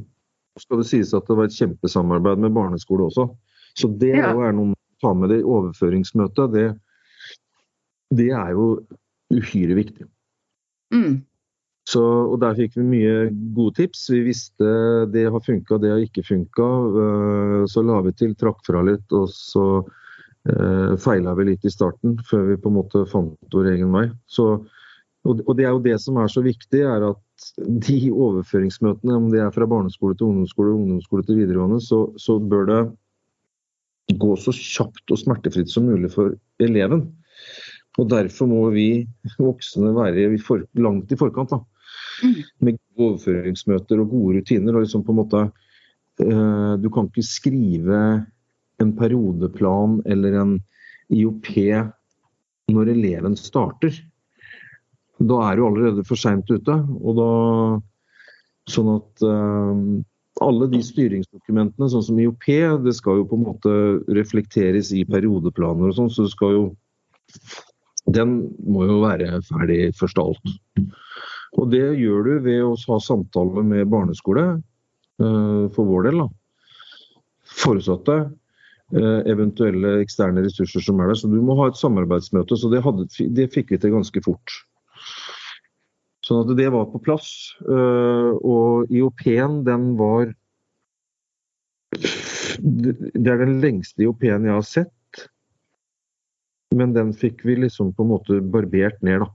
Så 0.55 0.63
skal 0.65 0.81
det 0.81 0.89
sies 0.89 1.13
at 1.17 1.29
det 1.29 1.37
var 1.39 1.49
et 1.49 1.57
kjempesamarbeid 1.57 2.43
med 2.45 2.55
barneskole 2.57 3.09
også. 3.09 3.29
Så 3.75 3.91
det 4.01 4.15
ja. 4.15 4.31
er 4.31 4.55
noe 4.55 4.75
å 4.75 5.03
ta 5.03 5.13
med 5.17 5.33
det 5.33 5.41
i 5.43 5.47
overføringsmøtet. 5.57 6.55
Det, 6.55 6.67
det 8.15 8.31
er 8.37 8.53
jo 8.55 8.69
uhyre 9.35 9.79
viktig. 9.81 10.07
Mm. 10.95 11.25
Så, 11.89 12.01
og 12.01 12.39
Der 12.41 12.55
fikk 12.57 12.79
vi 12.79 12.87
mye 12.87 13.17
gode 13.57 13.77
tips. 13.81 14.07
Vi 14.13 14.23
visste 14.25 14.69
det 15.13 15.27
har 15.29 15.45
funka, 15.45 15.79
det 15.83 15.93
har 15.93 16.05
ikke 16.05 16.25
funka. 16.25 16.69
Eh, 17.03 17.59
så 17.69 17.85
la 17.85 18.01
vi 18.07 18.15
til, 18.17 18.33
trakk 18.41 18.63
fra 18.67 18.81
litt, 18.87 19.05
og 19.13 19.29
så 19.33 19.67
uh, 19.85 20.95
feila 21.01 21.35
vi 21.37 21.51
litt 21.51 21.65
i 21.65 21.73
starten 21.73 22.17
før 22.29 22.49
vi 22.53 22.61
på 22.61 22.71
en 22.71 22.79
måte 22.79 23.05
fant 23.11 23.53
vår 23.57 23.75
egen 23.75 23.93
vei. 23.93 24.07
Så, 24.25 24.49
og, 25.25 25.45
og 25.45 25.53
det 25.59 25.67
er 25.67 25.77
jo 25.77 25.85
det 25.85 25.99
som 26.01 26.21
er 26.21 26.33
så 26.33 26.45
viktig, 26.45 26.85
er 26.85 27.05
at 27.11 27.21
de 27.59 27.99
overføringsmøtene, 28.13 29.17
om 29.17 29.31
det 29.33 29.41
er 29.43 29.53
fra 29.55 29.67
barneskole 29.69 30.17
til 30.19 30.31
ungdomsskole, 30.31 30.75
ungdomsskole 30.75 31.27
til 31.27 31.41
videregående, 31.43 31.81
så, 31.83 32.07
så, 32.21 32.39
bør 32.39 32.69
det 32.71 34.19
gå 34.21 34.35
så 34.39 34.55
kjapt 34.55 35.15
og 35.15 35.21
smertefritt 35.21 35.73
som 35.73 35.89
mulig 35.89 36.13
for 36.15 36.35
eleven. 36.63 37.09
Og 37.99 38.11
Derfor 38.11 38.51
må 38.51 38.63
vi 38.75 39.07
voksne 39.39 39.95
være 39.97 40.27
for, 40.43 40.65
langt 40.79 41.13
i 41.15 41.19
forkant. 41.19 41.55
da, 41.55 41.61
mm. 42.23 42.39
Med 42.67 42.81
overføringsmøter 42.99 44.03
og 44.03 44.11
gode 44.11 44.39
rutiner. 44.39 44.75
og 44.75 44.87
liksom 44.87 45.05
på 45.05 45.13
en 45.15 45.21
måte 45.23 45.43
uh, 46.23 46.75
Du 46.79 46.91
kan 46.91 47.11
ikke 47.11 47.27
skrive 47.27 48.01
en 48.83 48.97
periodeplan 48.99 50.01
eller 50.07 50.41
en 50.41 50.57
IOP 51.11 51.51
når 52.73 52.91
eleven 52.95 53.37
starter. 53.37 53.95
Da 55.25 55.41
er 55.49 55.57
du 55.57 55.67
allerede 55.67 56.05
for 56.07 56.21
seint 56.21 56.51
ute. 56.51 56.79
og 57.01 57.19
da 57.19 57.31
Sånn 58.71 58.89
at 58.95 59.25
uh, 59.29 59.77
alle 60.45 60.69
de 60.73 60.81
styringsdokumentene, 60.83 61.89
sånn 61.93 62.07
som 62.07 62.21
IOP, 62.21 62.49
det 62.85 62.95
skal 62.97 63.21
jo 63.21 63.27
på 63.29 63.39
en 63.39 63.47
måte 63.51 63.75
reflekteres 64.17 64.91
i 64.97 65.05
periodeplaner 65.09 65.91
og 65.91 65.99
sånn, 65.99 66.11
så 66.13 66.27
det 66.27 66.35
skal 66.35 66.57
jo 66.57 66.65
Den 68.15 68.35
må 68.69 68.85
jo 68.85 68.99
være 69.01 69.39
ferdig 69.49 69.95
først 69.97 70.19
av 70.21 70.35
alt. 70.35 70.51
Og 71.57 71.71
det 71.73 71.95
gjør 71.97 72.27
du 72.27 72.33
ved 72.45 72.61
å 72.61 72.75
ha 72.77 72.99
samtale 73.01 73.63
med 73.65 73.89
barneskole, 73.89 74.45
uh, 75.23 75.65
for 75.73 75.89
vår 75.89 76.11
del. 76.11 76.21
da. 76.25 76.29
Forutsatte. 77.65 78.19
uh, 78.95 79.21
eventuelle 79.25 80.01
eksterne 80.03 80.45
ressurser 80.45 80.85
som 80.85 81.01
er 81.01 81.09
der. 81.09 81.17
Så 81.17 81.33
du 81.33 81.41
må 81.41 81.57
ha 81.63 81.71
et 81.71 81.81
samarbeidsmøte. 81.81 82.61
Så 82.61 82.69
det, 82.69 82.85
hadde, 82.85 83.09
det 83.09 83.49
fikk 83.57 83.73
vi 83.73 83.81
til 83.81 83.97
ganske 83.97 84.21
fort. 84.25 84.61
Sånn 86.25 86.45
at 86.45 86.55
det 86.57 86.71
var 86.73 86.89
på 86.93 87.03
plass. 87.05 87.29
Eh, 87.61 88.31
og 88.41 88.93
IOP-en, 88.93 89.61
den 89.67 89.93
var 90.01 90.33
Det 91.95 93.29
er 93.31 93.43
den 93.43 93.59
lengste 93.63 94.03
IOP-en 94.07 94.49
jeg 94.49 94.55
har 94.57 94.67
sett. 94.67 95.25
Men 96.75 96.95
den 96.97 97.13
fikk 97.15 97.45
vi 97.47 97.59
liksom 97.61 97.93
på 97.95 98.07
en 98.07 98.13
måte 98.15 98.41
barbert 98.41 99.03
ned, 99.05 99.23
da. 99.23 99.29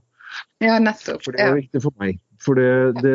Ja, 0.62 0.76
nettopp. 0.82 1.22
For 1.24 1.34
det 1.34 1.46
var 1.46 1.56
viktig 1.58 1.82
for 1.84 1.96
meg. 2.02 2.20
For 2.40 2.58
det, 2.58 3.00
det, 3.04 3.14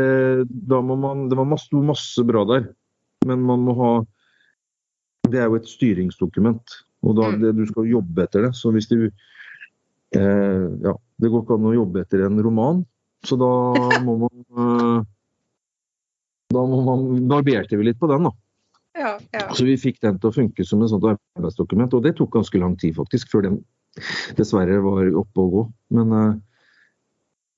da 0.70 0.82
må 0.84 0.98
man, 1.00 1.28
det 1.32 1.38
var 1.40 1.48
masse, 1.50 1.70
masse 1.76 2.26
bra 2.28 2.44
der. 2.50 2.68
Men 3.26 3.46
man 3.46 3.64
må 3.66 3.76
ha 3.80 3.94
Det 5.26 5.40
er 5.42 5.48
jo 5.50 5.58
et 5.58 5.70
styringsdokument. 5.70 6.76
Og 7.06 7.16
da, 7.18 7.30
mm. 7.32 7.40
det, 7.42 7.54
du 7.58 7.64
skal 7.70 7.88
jobbe 7.90 8.26
etter 8.26 8.48
det. 8.48 8.52
Så 8.58 8.74
hvis 8.76 8.90
du 8.92 9.00
eh, 9.06 10.66
Ja, 10.86 10.94
det 10.94 11.32
går 11.32 11.44
ikke 11.44 11.58
an 11.58 11.72
å 11.72 11.78
jobbe 11.78 12.04
etter 12.06 12.26
en 12.26 12.42
roman. 12.46 12.84
Så 13.26 13.38
da 13.42 13.52
må 14.06 14.18
man 14.26 14.42
eh, 14.46 15.06
Da 16.54 16.64
må 16.70 16.82
man 16.86 17.06
barberte 17.30 17.78
vi 17.80 17.88
litt 17.90 18.00
på 18.00 18.10
den, 18.12 18.28
da. 18.30 18.34
Ja, 18.96 19.14
ja. 19.36 19.48
Så 19.54 19.66
vi 19.68 19.76
fikk 19.80 19.98
den 20.06 20.20
til 20.22 20.32
å 20.32 20.36
funke 20.36 20.64
som 20.64 20.84
et 20.86 20.92
sånt 20.94 21.08
arbeidsdokument. 21.10 21.94
Og 21.98 22.06
det 22.06 22.16
tok 22.16 22.32
ganske 22.38 22.62
lang 22.62 22.78
tid, 22.80 22.96
faktisk, 22.96 23.34
før 23.34 23.50
den 23.50 23.58
dessverre 24.38 24.78
var 24.84 25.10
oppe 25.20 25.44
og 25.44 25.52
gå. 25.52 25.64
Men 25.98 26.14
uh, 26.16 26.38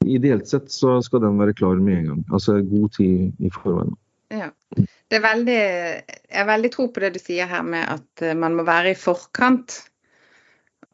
ideelt 0.07 0.49
sett 0.49 0.71
så 0.73 0.97
skal 1.05 1.21
den 1.27 1.37
være 1.37 1.53
klar 1.57 1.77
med 1.83 1.99
en 1.99 2.09
gang. 2.11 2.23
Altså 2.31 2.57
god 2.65 2.95
tid 2.97 3.37
i 3.43 3.51
forveien. 3.53 3.93
Ja. 4.33 4.49
Det 4.75 5.19
er 5.19 5.23
veldig, 5.23 5.59
jeg 5.59 6.39
har 6.39 6.49
veldig 6.49 6.71
tro 6.73 6.87
på 6.91 7.03
det 7.03 7.13
du 7.15 7.21
sier 7.21 7.47
her 7.47 7.63
med 7.63 7.85
at 7.87 8.25
eh, 8.25 8.35
man 8.35 8.57
må 8.57 8.65
være 8.67 8.91
i 8.91 8.99
forkant 8.99 9.77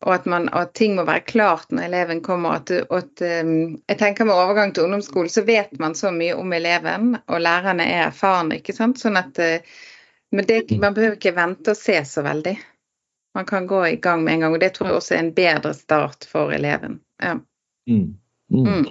og 0.03 0.13
at, 0.15 0.25
man, 0.27 0.49
at, 0.51 0.73
ting 0.75 0.97
må 0.97 1.05
være 1.07 1.23
klart 1.29 1.71
når 1.71 1.87
eleven 1.87 2.21
kommer. 2.23 2.59
At, 2.59 2.71
at, 2.71 3.23
um, 3.45 3.77
jeg 3.89 3.99
tenker 3.99 4.27
Med 4.27 4.35
overgang 4.35 4.73
til 4.73 4.83
ungdomsskolen 4.83 5.31
så 5.31 5.45
vet 5.47 5.79
man 5.79 5.95
så 5.95 6.11
mye 6.11 6.35
om 6.35 6.53
eleven, 6.53 7.15
og 7.27 7.41
lærerne 7.41 7.87
er 7.87 8.07
erfarne. 8.09 8.59
ikke 8.59 8.75
sant? 8.75 8.99
Sånn 8.99 9.19
at, 9.19 9.39
uh, 9.39 9.79
men 10.33 10.49
det, 10.49 10.65
man 10.81 10.95
behøver 10.97 11.15
ikke 11.19 11.35
vente 11.37 11.75
og 11.75 11.79
se 11.79 11.95
så 12.09 12.23
veldig. 12.25 12.57
Man 13.33 13.47
kan 13.49 13.67
gå 13.69 13.79
i 13.85 13.95
gang 14.01 14.23
med 14.23 14.33
en 14.35 14.45
gang. 14.45 14.53
og 14.53 14.61
Det 14.61 14.73
tror 14.73 14.87
jeg 14.87 14.99
også 14.99 15.15
er 15.15 15.23
en 15.23 15.33
bedre 15.33 15.73
start 15.73 16.27
for 16.29 16.51
eleven. 16.53 16.99
Ja. 17.21 17.37
Mm. 17.89 18.15
Mm. 18.49 18.67
Mm. 18.67 18.85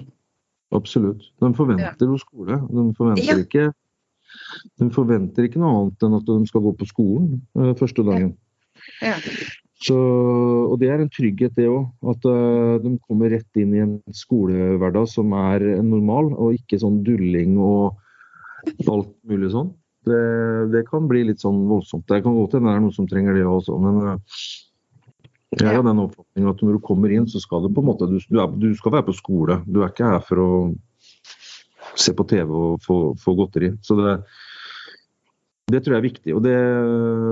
Absolutt. 0.75 1.29
De 1.39 1.53
forventer 1.55 2.05
jo 2.07 2.17
ja. 2.17 2.23
skole. 2.25 2.59
De 2.69 2.93
forventer, 2.97 3.29
ja. 3.29 3.37
ikke, 3.37 3.71
de 4.81 4.89
forventer 4.91 5.47
ikke 5.47 5.61
noe 5.61 5.83
annet 5.83 6.07
enn 6.07 6.17
at 6.17 6.25
de 6.31 6.39
skal 6.49 6.65
gå 6.65 6.73
på 6.79 6.89
skolen 6.89 7.35
uh, 7.59 7.75
første 7.77 8.05
dagen. 8.07 8.33
Ja. 9.03 9.19
Så, 9.83 9.97
og 9.97 10.77
Det 10.79 10.89
er 10.89 11.01
en 11.03 11.11
trygghet, 11.11 11.55
det 11.57 11.67
òg. 11.67 11.89
At 12.13 12.25
uh, 12.29 12.79
de 12.83 12.95
kommer 13.03 13.33
rett 13.33 13.59
inn 13.59 13.73
i 13.75 13.83
en 13.83 13.97
skolehverdag 14.15 15.09
som 15.11 15.33
er 15.35 15.65
normal, 15.83 16.31
og 16.37 16.57
ikke 16.59 16.79
sånn 16.79 17.01
dulling 17.03 17.57
og 17.59 17.99
alt 18.87 19.11
mulig 19.27 19.51
sånn. 19.51 19.73
Det, 20.07 20.21
det 20.71 20.85
kan 20.87 21.07
bli 21.07 21.25
litt 21.29 21.43
sånn 21.43 21.65
voldsomt. 21.67 22.07
Det 22.07 22.21
kan 22.23 22.35
godt 22.35 22.55
hende 22.55 22.71
det 22.71 22.77
er 22.77 22.85
noen 22.85 22.95
som 22.95 23.07
trenger 23.11 23.35
det 23.35 23.43
også, 23.47 23.75
men 23.83 23.99
uh, 24.07 24.39
jeg 25.53 25.69
har 25.69 25.83
den 25.85 26.01
oppfatning 26.01 26.47
at 26.49 26.63
når 26.63 26.77
du 26.77 26.85
kommer 26.85 27.11
inn, 27.13 27.27
så 27.29 27.41
skal 27.41 27.65
det 27.65 27.73
på 27.75 27.83
en 27.83 27.89
måte, 27.91 28.07
du, 28.09 28.17
du, 28.17 28.69
skal 28.77 28.95
være 28.95 29.07
på 29.09 29.17
skole. 29.17 29.59
Du 29.67 29.83
er 29.83 29.91
ikke 29.91 30.09
her 30.09 30.23
for 30.25 30.41
å 30.41 30.49
se 31.99 32.13
på 32.17 32.25
TV 32.29 32.49
og 32.49 32.81
få, 32.81 32.97
få 33.21 33.35
godteri. 33.37 33.73
Så 33.85 33.97
det, 33.99 34.15
det 35.71 35.79
tror 35.83 35.95
jeg 35.95 36.01
er 36.01 36.09
viktig. 36.09 36.35
og 36.35 36.43
det, 36.43 36.55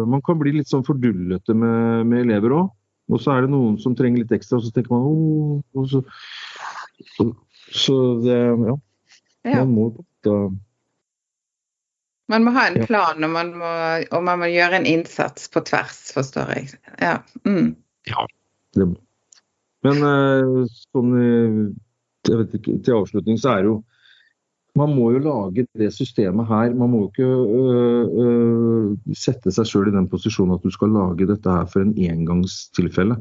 Man 0.07 0.23
kan 0.25 0.39
bli 0.39 0.55
litt 0.55 0.71
sånn 0.71 0.85
fordullete 0.87 1.55
med, 1.57 2.07
med 2.07 2.25
elever 2.25 2.55
òg. 2.61 2.71
Og 3.11 3.19
så 3.19 3.33
er 3.33 3.43
det 3.43 3.51
noen 3.51 3.75
som 3.81 3.95
trenger 3.97 4.23
litt 4.23 4.31
ekstra, 4.31 4.59
og 4.59 4.65
så 4.65 4.71
tenker 4.71 4.93
man 4.93 5.03
oh, 5.03 5.87
så, 5.91 5.99
så, 7.17 7.25
så, 7.67 7.97
det 8.23 8.37
Ja. 8.39 8.75
ja. 9.49 9.63
Man 9.63 9.73
må 9.75 9.87
da, 10.23 10.35
man 12.31 12.45
må 12.45 12.53
ha 12.55 12.67
en 12.69 12.85
plan, 12.87 13.23
og 13.25 13.31
man 13.33 13.49
må, 13.59 13.69
og 14.15 14.21
man 14.23 14.39
må 14.39 14.47
gjøre 14.47 14.77
en 14.79 14.87
innsats 14.87 15.49
på 15.51 15.63
tvers, 15.67 15.97
forstår 16.15 16.53
jeg. 16.55 16.69
Ja. 17.01 17.17
Mm. 17.43 17.73
ja 18.07 18.27
det 18.77 18.87
må. 18.93 18.99
Men 19.83 20.05
eh, 20.05 20.75
sånn 20.93 21.15
jeg 22.29 22.37
vet 22.37 22.55
ikke, 22.59 22.77
til 22.85 22.99
avslutning 23.01 23.39
så 23.41 23.55
er 23.55 23.63
det 23.63 23.71
jo 23.71 23.77
man 24.79 24.93
må 24.95 25.09
jo 25.11 25.19
lage 25.19 25.65
det 25.77 25.89
systemet 25.93 26.47
her. 26.47 26.73
Man 26.77 26.91
må 26.91 27.03
jo 27.03 27.09
ikke 27.09 27.27
øh, 27.27 28.05
øh, 28.23 29.15
sette 29.17 29.51
seg 29.51 29.67
sjøl 29.67 29.89
i 29.91 29.95
den 29.95 30.07
posisjonen 30.11 30.55
at 30.55 30.63
du 30.63 30.71
skal 30.71 30.93
lage 30.95 31.27
dette 31.27 31.51
her 31.51 31.67
for 31.71 31.83
en 31.83 31.95
engangstilfelle. 31.99 33.17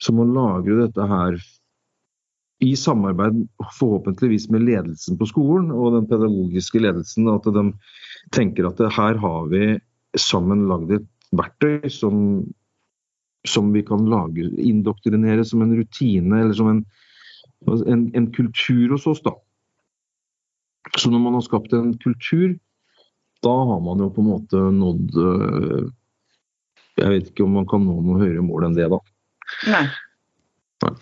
Så 0.00 0.14
man 0.16 0.32
lager 0.34 0.86
dette 0.86 1.08
her 1.10 1.36
i 2.62 2.72
samarbeid 2.78 3.42
forhåpentligvis 3.76 4.48
med 4.54 4.64
ledelsen 4.64 5.18
på 5.18 5.26
skolen 5.28 5.70
og 5.74 5.96
den 5.96 6.08
pedagogiske 6.08 6.80
ledelsen, 6.80 7.28
at 7.28 7.46
de 7.52 7.64
tenker 8.32 8.68
at 8.68 8.80
her 8.96 9.18
har 9.18 9.48
vi 9.50 9.76
sammen 10.16 10.68
lagd 10.70 10.92
et 10.94 11.08
verktøy 11.36 11.88
som, 11.90 12.44
som 13.48 13.72
vi 13.74 13.82
kan 13.84 14.06
lage, 14.08 14.46
indoktrinere 14.62 15.44
som 15.48 15.64
en 15.64 15.74
rutine 15.76 16.44
eller 16.44 16.56
som 16.56 16.70
en, 16.70 16.84
en, 17.66 18.06
en 18.14 18.30
kultur 18.32 18.94
hos 18.94 19.08
oss. 19.10 19.24
da. 19.26 19.34
Så 20.98 21.10
når 21.10 21.22
man 21.22 21.38
har 21.38 21.44
skapt 21.46 21.72
en 21.76 21.94
kultur, 22.02 22.54
da 23.42 23.54
har 23.70 23.80
man 23.80 24.02
jo 24.02 24.10
på 24.12 24.22
en 24.22 24.28
måte 24.28 24.60
nådd 24.76 25.16
øh, 25.18 25.90
Jeg 27.00 27.08
vet 27.14 27.32
ikke 27.32 27.46
om 27.46 27.56
man 27.56 27.66
kan 27.70 27.84
nå 27.86 27.96
noe 28.04 28.20
høyere 28.20 28.44
mål 28.44 28.68
enn 28.68 28.76
det, 28.76 28.90
da. 28.92 28.98
Nei. 29.72 29.86
Nei. 30.84 30.94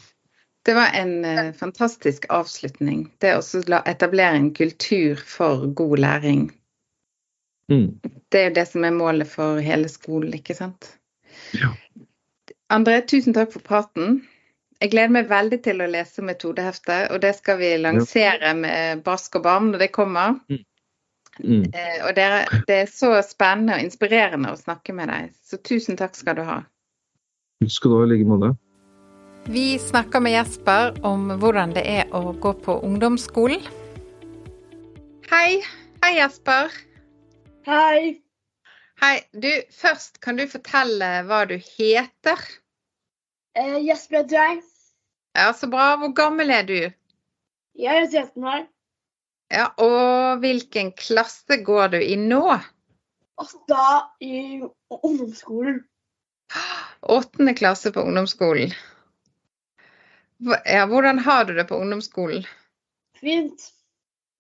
Det 0.69 0.75
var 0.77 0.95
en 0.95 1.25
eh, 1.25 1.53
fantastisk 1.57 2.27
avslutning. 2.31 3.09
Det 3.19 3.33
å 3.35 3.43
etablere 3.89 4.37
en 4.37 4.51
kultur 4.55 5.21
for 5.27 5.67
god 5.77 6.03
læring. 6.05 6.45
Mm. 7.73 8.01
Det 8.31 8.41
er 8.41 8.49
jo 8.51 8.57
det 8.59 8.67
som 8.69 8.85
er 8.85 8.95
målet 8.95 9.31
for 9.31 9.61
hele 9.65 9.89
skolen, 9.91 10.35
ikke 10.37 10.55
sant? 10.59 10.93
Ja. 11.57 11.73
André, 12.71 13.01
tusen 13.09 13.35
takk 13.35 13.55
for 13.55 13.65
praten. 13.67 14.21
Jeg 14.81 14.95
gleder 14.95 15.13
meg 15.13 15.29
veldig 15.29 15.59
til 15.61 15.83
å 15.85 15.89
lese 15.93 16.23
metodeheftet, 16.25 17.11
og 17.13 17.21
det 17.21 17.35
skal 17.37 17.59
vi 17.61 17.75
lansere 17.77 18.55
med 18.57 19.03
Bask 19.05 19.37
og 19.37 19.45
bam 19.45 19.69
når 19.75 19.85
det 19.85 19.91
kommer. 19.93 20.39
Mm. 21.41 21.67
Eh, 21.73 21.99
og 22.07 22.15
dere, 22.17 22.47
det 22.69 22.79
er 22.87 22.89
så 22.89 23.13
spennende 23.25 23.77
og 23.77 23.85
inspirerende 23.85 24.55
å 24.55 24.61
snakke 24.61 24.95
med 24.97 25.13
deg, 25.13 25.35
så 25.45 25.61
tusen 25.61 26.01
takk 26.01 26.17
skal 26.17 26.39
du 26.41 26.45
ha. 26.49 26.63
Skal 27.69 27.93
du 27.93 27.99
ha 27.99 28.07
i 28.07 28.11
like 28.15 28.29
måte. 28.29 28.55
Vi 29.53 29.79
snakker 29.81 30.25
med 30.25 30.35
Jesper 30.35 30.97
om 31.07 31.29
hvordan 31.41 31.77
det 31.77 31.85
er 31.89 32.17
å 32.17 32.33
gå 32.33 32.53
på 32.65 32.79
ungdomsskolen. 32.85 33.61
Hei. 35.31 35.61
Hei, 36.01 36.15
Jesper. 36.17 36.73
Hei. 37.69 38.17
Hei. 39.01 39.15
Du, 39.33 39.51
først 39.77 40.21
kan 40.25 40.41
du 40.41 40.47
fortelle 40.49 41.11
hva 41.29 41.45
du 41.49 41.59
heter? 41.61 42.41
Eh, 43.59 43.79
Jesper 43.83 44.23
heter 44.23 44.37
jeg. 44.37 44.61
Ja, 45.35 45.53
så 45.55 45.69
bra. 45.71 45.95
Hvor 45.99 46.13
gammel 46.15 46.51
er 46.55 46.67
du? 46.69 46.79
Jeg 47.79 48.03
er 48.03 48.07
13 48.11 48.45
år. 48.45 48.67
Ja, 49.51 49.67
og 49.83 50.39
hvilken 50.45 50.93
klasse 50.95 51.59
går 51.67 51.97
du 51.97 51.99
i 51.99 52.15
nå? 52.19 52.45
Da 53.71 53.87
i 54.21 54.61
ungdomsskolen. 54.91 55.81
Åttende 57.01 57.55
klasse 57.55 57.93
på 57.93 58.05
ungdomsskolen. 58.05 58.75
Ja, 60.65 60.87
hvordan 60.87 61.19
har 61.19 61.45
du 61.45 61.55
det 61.57 61.65
på 61.69 61.79
ungdomsskolen? 61.81 62.45
Fint. 63.21 63.71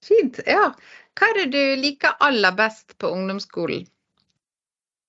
Fint, 0.04 0.40
ja. 0.46 0.70
Hva 1.18 1.30
er 1.30 1.40
det 1.40 1.48
du 1.52 1.80
liker 1.82 2.16
aller 2.20 2.54
best 2.56 2.94
på 2.98 3.10
ungdomsskolen? 3.12 3.88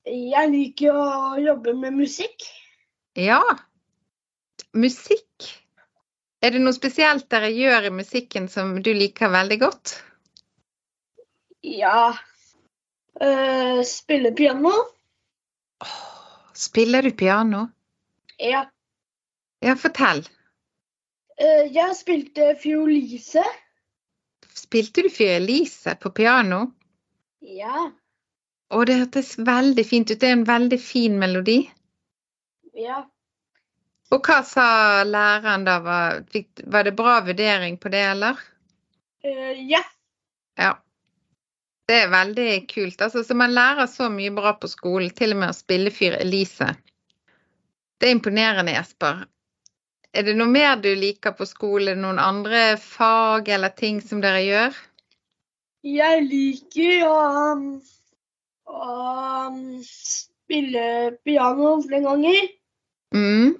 Jeg 0.07 0.49
liker 0.49 0.97
å 0.97 1.09
jobbe 1.39 1.75
med 1.77 1.99
musikk. 1.99 2.47
Ja. 3.19 3.41
Musikk. 4.73 5.49
Er 6.41 6.55
det 6.55 6.61
noe 6.63 6.73
spesielt 6.73 7.27
dere 7.29 7.51
gjør 7.53 7.89
i 7.89 7.93
musikken 7.93 8.47
som 8.49 8.73
du 8.81 8.91
liker 8.95 9.29
veldig 9.33 9.57
godt? 9.61 9.93
Ja. 11.61 12.15
uh, 13.21 13.81
spille 13.85 14.31
piano. 14.31 14.71
Spiller 16.57 17.03
du 17.03 17.11
piano? 17.11 17.67
Ja. 18.37 18.65
Ja, 19.61 19.75
fortell. 19.75 20.23
Uh, 21.37 21.67
jeg 21.69 21.95
spilte 21.99 22.55
fiolise. 22.61 23.43
Spilte 24.55 25.05
du 25.05 25.09
Fyr-Elise 25.09 25.95
på 26.01 26.09
piano? 26.15 26.65
Ja. 27.41 27.91
Å, 28.71 28.83
det 28.87 28.97
hørtes 29.03 29.35
veldig 29.37 29.85
fint 29.85 30.11
ut. 30.11 30.19
Det 30.19 30.29
er 30.29 30.37
en 30.39 30.47
veldig 30.47 30.79
fin 30.81 31.17
melodi. 31.19 31.61
Ja. 32.77 33.03
Og 34.11 34.19
hva 34.27 34.41
sa 34.43 34.67
læreren 35.07 35.65
da? 35.67 35.77
Var, 35.83 36.23
var 36.73 36.87
det 36.87 36.95
bra 36.97 37.19
vurdering 37.25 37.77
på 37.79 37.91
det, 37.93 38.03
eller? 38.13 38.39
Uh, 39.23 39.53
ja. 39.69 39.83
Ja. 40.59 40.73
Det 41.87 41.97
er 42.05 42.11
veldig 42.11 42.49
kult. 42.71 43.01
Altså, 43.01 43.23
så 43.23 43.35
man 43.35 43.55
lærer 43.55 43.87
så 43.87 44.09
mye 44.11 44.31
bra 44.35 44.53
på 44.59 44.69
skolen, 44.71 45.11
til 45.15 45.35
og 45.35 45.41
med 45.43 45.53
å 45.53 45.57
spille 45.57 45.93
Fyr 45.95 46.19
Elise. 46.19 46.73
Det 47.99 48.09
er 48.09 48.17
imponerende, 48.17 48.75
Jesper. 48.75 49.25
Er 50.11 50.27
det 50.27 50.35
noe 50.35 50.51
mer 50.51 50.75
du 50.83 50.89
liker 50.97 51.31
på 51.37 51.47
skole? 51.47 51.95
Noen 51.95 52.19
andre 52.19 52.75
fag 52.83 53.47
eller 53.47 53.71
ting 53.77 54.01
som 54.03 54.19
dere 54.23 54.41
gjør? 54.43 54.79
Jeg 55.87 56.25
liker 56.27 57.05
å, 57.07 57.13
um, 57.53 57.69
å 58.67 58.95
um, 59.47 59.61
spille 59.87 60.83
piano 61.23 61.77
flere 61.85 62.03
ganger. 62.09 62.49
Mm. 63.15 63.57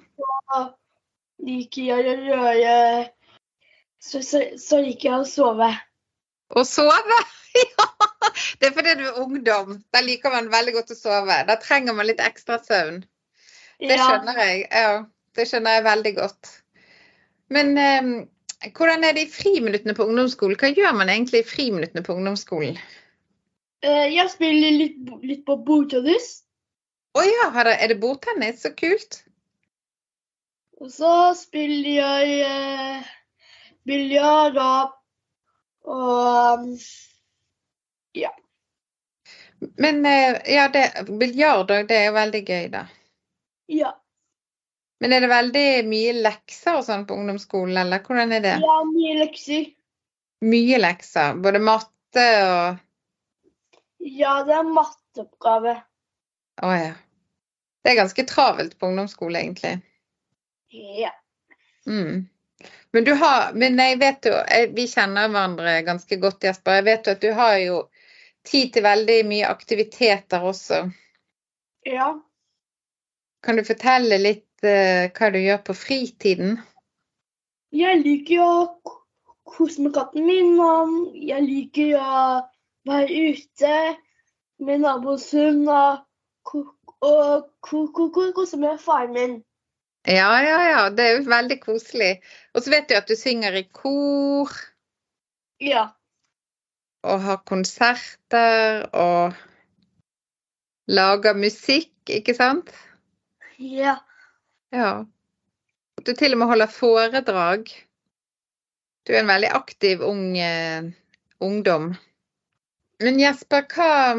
Liker 1.42 1.82
jeg 1.82 2.12
å 2.12 2.16
røre 2.22 2.76
så, 4.02 4.22
så, 4.22 4.42
så 4.58 4.80
liker 4.82 5.08
jeg 5.08 5.20
å 5.22 5.28
sove. 5.28 5.68
Å 6.52 6.64
sove? 6.66 7.18
ja! 7.62 7.86
Det 8.58 8.70
er 8.70 8.74
fordi 8.74 8.96
du 8.98 9.04
er 9.06 9.20
ungdom. 9.22 9.76
Da 9.94 10.02
liker 10.02 10.34
man 10.34 10.50
veldig 10.52 10.74
godt 10.76 10.94
å 10.94 10.98
sove. 10.98 11.38
Da 11.48 11.56
trenger 11.62 11.94
man 11.96 12.08
litt 12.08 12.22
ekstra 12.22 12.58
søvn. 12.62 13.02
Det 13.82 13.98
skjønner 13.98 14.42
jeg. 14.42 14.66
Ja, 14.70 15.04
det 15.38 15.46
skjønner 15.50 15.78
jeg 15.78 15.86
veldig 15.86 16.12
godt. 16.18 16.50
Men 17.52 17.72
eh, 17.78 18.10
hvordan 18.74 19.06
er 19.06 19.16
det 19.16 19.26
i 19.26 19.32
friminuttene 19.32 19.94
på 19.98 20.06
ungdomsskolen? 20.08 20.58
Hva 20.58 20.70
gjør 20.72 20.98
man 20.98 21.10
egentlig 21.12 21.42
i 21.42 21.48
friminuttene 21.48 22.04
på 22.06 22.16
ungdomsskolen? 22.18 22.78
Eh, 23.82 24.06
Jeg 24.14 24.30
spiller 24.34 24.78
litt, 24.78 24.98
litt 25.26 25.44
på 25.46 25.58
bordtennis. 25.66 26.40
Å 27.18 27.22
ja, 27.26 27.50
er 27.74 27.90
det 27.90 28.00
bordtennis? 28.02 28.62
Så 28.62 28.72
kult. 28.78 29.22
Og 30.82 30.90
så 30.90 31.10
spiller 31.38 31.92
jeg 31.94 32.38
eh, 32.42 33.10
biljard 33.86 34.56
og, 34.58 34.96
ja. 38.18 38.32
um, 38.32 39.68
Men 39.78 40.00
eh, 40.06 40.40
ja, 40.50 40.64
det, 40.74 40.88
biljard 41.20 41.70
det 41.70 41.98
er 42.00 42.08
jo 42.08 42.16
veldig 42.16 42.40
gøy, 42.48 42.66
da. 42.72 42.86
ja. 43.70 43.92
Men 45.02 45.14
er 45.14 45.22
det 45.22 45.30
veldig 45.30 45.68
mye 45.90 46.16
lekser 46.18 46.76
og 46.78 46.84
sånn 46.86 47.06
på 47.06 47.14
ungdomsskolen, 47.18 47.78
eller 47.78 48.02
hvordan 48.06 48.34
er 48.38 48.42
det? 48.42 48.56
Ja, 48.62 48.76
mye 48.86 49.14
lekser. 49.18 49.70
Mye 50.46 50.82
lekser? 50.82 51.38
Både 51.42 51.62
matte 51.62 52.26
og 52.42 52.82
Ja, 54.02 54.40
det 54.46 54.58
er 54.58 54.66
matteoppgave. 54.66 55.78
Å 56.62 56.74
ja. 56.74 56.92
Det 57.82 57.90
er 57.90 57.98
ganske 57.98 58.26
travelt 58.26 58.78
på 58.78 58.90
ungdomsskole, 58.90 59.42
egentlig. 59.42 59.78
Ja. 60.72 61.10
Mm. 61.86 62.28
Men 62.92 63.04
du 63.04 63.12
har 63.18 63.52
Men 63.58 63.78
jeg 63.78 63.98
vet 63.98 64.26
jo 64.28 64.32
Vi 64.76 64.84
kjenner 64.88 65.28
hverandre 65.28 65.82
ganske 65.86 66.16
godt, 66.22 66.44
Jesper. 66.44 66.78
Jeg 66.78 66.84
vet 66.86 67.06
jo 67.06 67.12
at 67.16 67.22
du 67.24 67.32
har 67.36 67.56
jo 67.58 67.78
tid 68.46 68.72
til 68.74 68.82
veldig 68.86 69.16
mye 69.26 69.48
aktiviteter 69.48 70.42
også. 70.42 70.84
ja. 71.86 72.12
Kan 73.42 73.56
du 73.58 73.64
fortelle 73.66 74.18
litt 74.22 74.62
uh, 74.62 75.10
hva 75.10 75.30
du 75.34 75.38
gjør 75.42 75.58
på 75.66 75.74
fritiden? 75.74 76.60
Jeg 77.74 78.02
liker 78.04 78.42
å 78.42 78.52
kose 79.50 79.82
med 79.82 79.94
katten 79.96 80.26
min. 80.26 80.52
Og 80.62 81.16
jeg 81.18 81.42
liker 81.46 81.96
å 81.98 82.22
være 82.86 83.32
ute 83.32 83.72
med 84.62 84.84
naboens 84.84 85.26
hund 85.34 85.66
og, 85.66 86.04
og 87.02 87.48
ko- 87.66 88.10
kose 88.34 88.58
med 88.62 88.78
faren 88.82 89.14
min. 89.16 89.34
Ja, 90.06 90.42
ja, 90.42 90.58
ja. 90.66 90.90
Det 90.90 91.04
er 91.04 91.16
jo 91.16 91.24
veldig 91.30 91.58
koselig. 91.62 92.12
Og 92.54 92.64
så 92.64 92.72
vet 92.74 92.88
du 92.90 92.96
at 92.98 93.08
du 93.08 93.14
synger 93.18 93.54
i 93.58 93.64
kor 93.72 94.50
Ja. 95.62 95.92
og 97.06 97.20
har 97.22 97.42
konserter 97.46 98.88
og 98.94 99.34
lager 100.90 101.34
musikk, 101.38 101.94
ikke 102.10 102.34
sant? 102.34 102.70
Ja. 103.58 103.96
Ja. 104.74 105.04
Du 106.02 106.12
til 106.18 106.34
og 106.34 106.38
med 106.38 106.50
holder 106.50 106.66
foredrag. 106.66 107.70
Du 109.06 109.12
er 109.12 109.22
en 109.22 109.30
veldig 109.30 109.50
aktiv 109.54 110.02
ung 110.02 110.38
eh, 110.38 110.90
ungdom. 111.40 111.92
Men 113.02 113.20
Jesper, 113.20 113.66
hva 113.70 114.14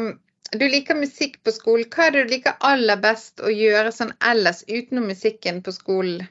Du 0.52 0.68
liker 0.68 0.94
musikk 0.94 1.40
på 1.42 1.52
skolen. 1.54 1.88
Hva 1.90 2.06
er 2.06 2.14
det 2.14 2.24
du 2.24 2.32
liker 2.34 2.58
aller 2.60 3.00
best 3.02 3.40
å 3.42 3.50
gjøre 3.50 3.92
sånn 3.94 4.12
ellers 4.20 4.62
utenom 4.68 5.08
musikken 5.10 5.62
på 5.64 5.72
skolen? 5.74 6.26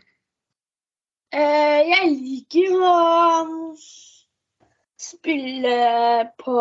Eh, 1.34 1.80
jeg 1.90 2.12
liker 2.12 2.76
å 2.78 2.92
um, 3.42 3.56
spille 5.02 5.78
på 6.40 6.58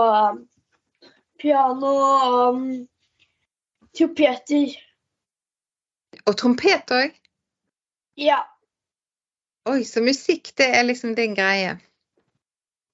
piano 1.43 1.93
og 1.93 2.57
um, 2.57 2.65
trompeter. 3.93 4.73
Og 6.25 6.39
trompet 6.41 6.95
òg? 6.97 7.19
Ja. 8.17 8.41
Oi, 9.69 9.85
så 9.87 10.03
musikk, 10.03 10.55
det 10.59 10.71
er 10.75 10.89
liksom 10.89 11.13
din 11.19 11.37
greie? 11.39 11.77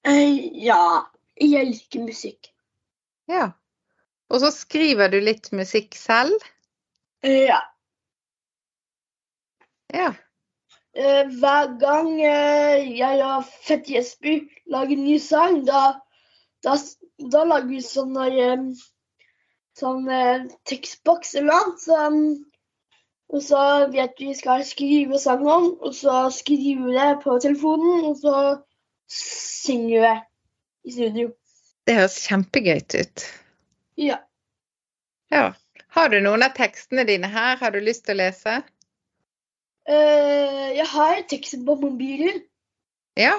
Eh, 0.07 0.35
ja, 0.67 1.07
jeg 1.39 1.71
liker 1.71 2.05
musikk. 2.05 2.51
Ja. 3.31 3.53
Og 4.29 4.41
så 4.43 4.51
skriver 4.53 5.11
du 5.11 5.19
litt 5.23 5.51
musikk 5.55 5.97
selv? 5.97 6.35
Ja. 7.25 7.61
Ja. 9.93 10.11
Eh, 10.93 11.25
hver 11.41 11.73
gang 11.81 12.13
eh, 12.21 12.85
jeg 12.97 13.23
og 13.25 13.49
Fett 13.65 13.89
Jesper 13.89 14.43
lager 14.69 14.95
en 14.97 15.05
ny 15.05 15.17
sang, 15.21 15.63
da, 15.65 15.99
da, 16.65 16.77
da 17.33 17.43
lager 17.47 17.69
vi 17.71 17.81
sånn 17.85 18.17
eh, 18.21 18.69
sånn 19.79 20.07
eh, 20.11 20.47
tekstboks 20.69 21.35
eller 21.39 21.53
noe. 21.53 21.75
Så, 21.81 21.99
og 23.29 23.43
så 23.45 23.63
vet 23.93 24.21
vi 24.21 24.33
skal 24.37 24.65
skrive 24.65 25.19
sang 25.21 25.45
om, 25.45 25.69
og 25.85 25.93
så 25.95 26.25
skriver 26.33 26.87
vi 26.87 26.97
det 26.97 27.11
på 27.23 27.37
telefonen, 27.41 28.07
og 28.09 28.17
så 28.21 28.39
synger 29.13 30.05
vi 30.05 30.15
i 30.89 30.95
studio. 30.95 31.29
Det 31.85 31.97
høres 31.97 32.17
kjempegøy 32.25 32.81
ut. 32.97 33.27
Ja. 33.99 34.21
Ja. 35.31 35.53
Har 35.89 36.09
du 36.09 36.19
noen 36.23 36.43
av 36.45 36.53
tekstene 36.55 37.03
dine 37.03 37.27
her? 37.27 37.57
Har 37.59 37.73
du 37.75 37.81
lyst 37.83 38.05
til 38.07 38.15
å 38.15 38.21
lese? 38.21 38.59
Uh, 39.89 40.69
jeg 40.77 40.85
har 40.91 41.23
teksten 41.31 41.65
på 41.67 41.75
mobilen. 41.81 42.43
Ja. 43.19 43.35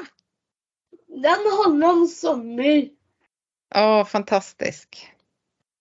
Den 1.08 1.46
handler 1.62 1.94
om 1.94 2.06
sommer. 2.10 2.90
Å, 3.72 4.02
fantastisk. 4.04 4.98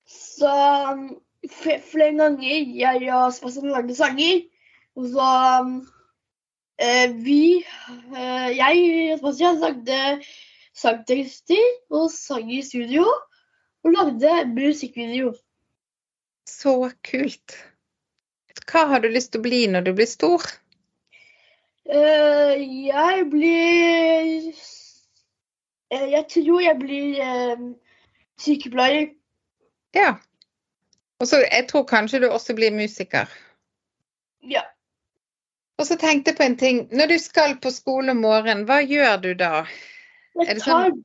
Så 0.09 0.49
um, 0.89 1.07
flere 1.49 2.13
ganger 2.17 2.75
jeg 2.79 3.09
og 3.13 3.33
Sebastian 3.35 3.73
lagde 3.73 3.97
sanger. 3.97 4.43
Og 4.95 5.09
så 5.11 5.29
um, 5.61 5.73
eh, 6.79 7.11
Vi 7.25 7.41
eh, 7.61 8.49
Jeg 8.57 8.85
og 9.13 9.19
Sebastian 9.19 9.59
lagde 9.63 9.99
sangtekster 10.79 11.65
og 11.91 12.07
sang 12.13 12.51
i 12.53 12.61
studio. 12.65 13.05
Og 13.83 13.93
lagde 13.95 14.45
musikkvideo. 14.53 15.33
Så 16.49 16.91
kult. 17.05 17.55
Hva 18.69 18.85
har 18.91 19.01
du 19.01 19.09
lyst 19.09 19.31
til 19.33 19.41
å 19.41 19.45
bli 19.47 19.61
når 19.71 19.87
du 19.87 19.93
blir 19.97 20.09
stor? 20.09 20.45
Uh, 21.89 22.53
jeg 22.85 23.23
blir 23.31 24.49
uh, 25.89 26.07
Jeg 26.11 26.25
tror 26.29 26.61
jeg 26.61 26.77
blir 26.81 27.21
uh, 27.23 27.63
sykepleier. 28.41 29.13
Ja. 29.97 30.17
Og 31.19 31.27
så 31.27 31.41
jeg 31.43 31.65
tror 31.71 31.87
kanskje 31.89 32.21
du 32.23 32.29
også 32.29 32.53
blir 32.55 32.75
musiker. 32.75 33.31
Ja. 34.45 34.61
Og 35.79 35.87
så 35.87 35.95
tenkte 35.97 36.31
jeg 36.31 36.37
på 36.37 36.43
en 36.43 36.57
ting. 36.59 36.79
Når 36.91 37.13
du 37.13 37.17
skal 37.19 37.57
på 37.63 37.71
skole 37.71 38.11
om 38.11 38.21
morgenen, 38.23 38.65
hva 38.67 38.81
gjør 38.83 39.17
du 39.23 39.33
da? 39.39 39.65
Jeg 40.37 40.59
det 40.59 40.63
tar, 40.63 40.91
sånn- 40.91 41.03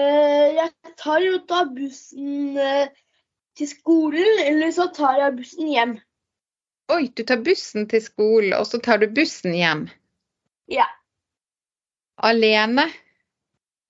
jeg 0.00 0.70
tar 0.96 1.20
jo 1.20 1.38
da 1.48 1.64
bussen 1.68 2.56
eh, 2.58 2.88
til 3.58 3.68
skolen, 3.68 4.40
eller 4.46 4.72
så 4.72 4.88
tar 4.94 5.18
jeg 5.20 5.36
bussen 5.36 5.68
hjem. 5.68 5.94
Oi, 6.92 7.06
du 7.12 7.22
tar 7.28 7.42
bussen 7.44 7.88
til 7.88 8.02
skolen, 8.04 8.54
og 8.56 8.66
så 8.68 8.80
tar 8.82 9.02
du 9.02 9.08
bussen 9.12 9.54
hjem. 9.56 9.86
Ja. 10.72 10.86
Alene? 12.16 12.88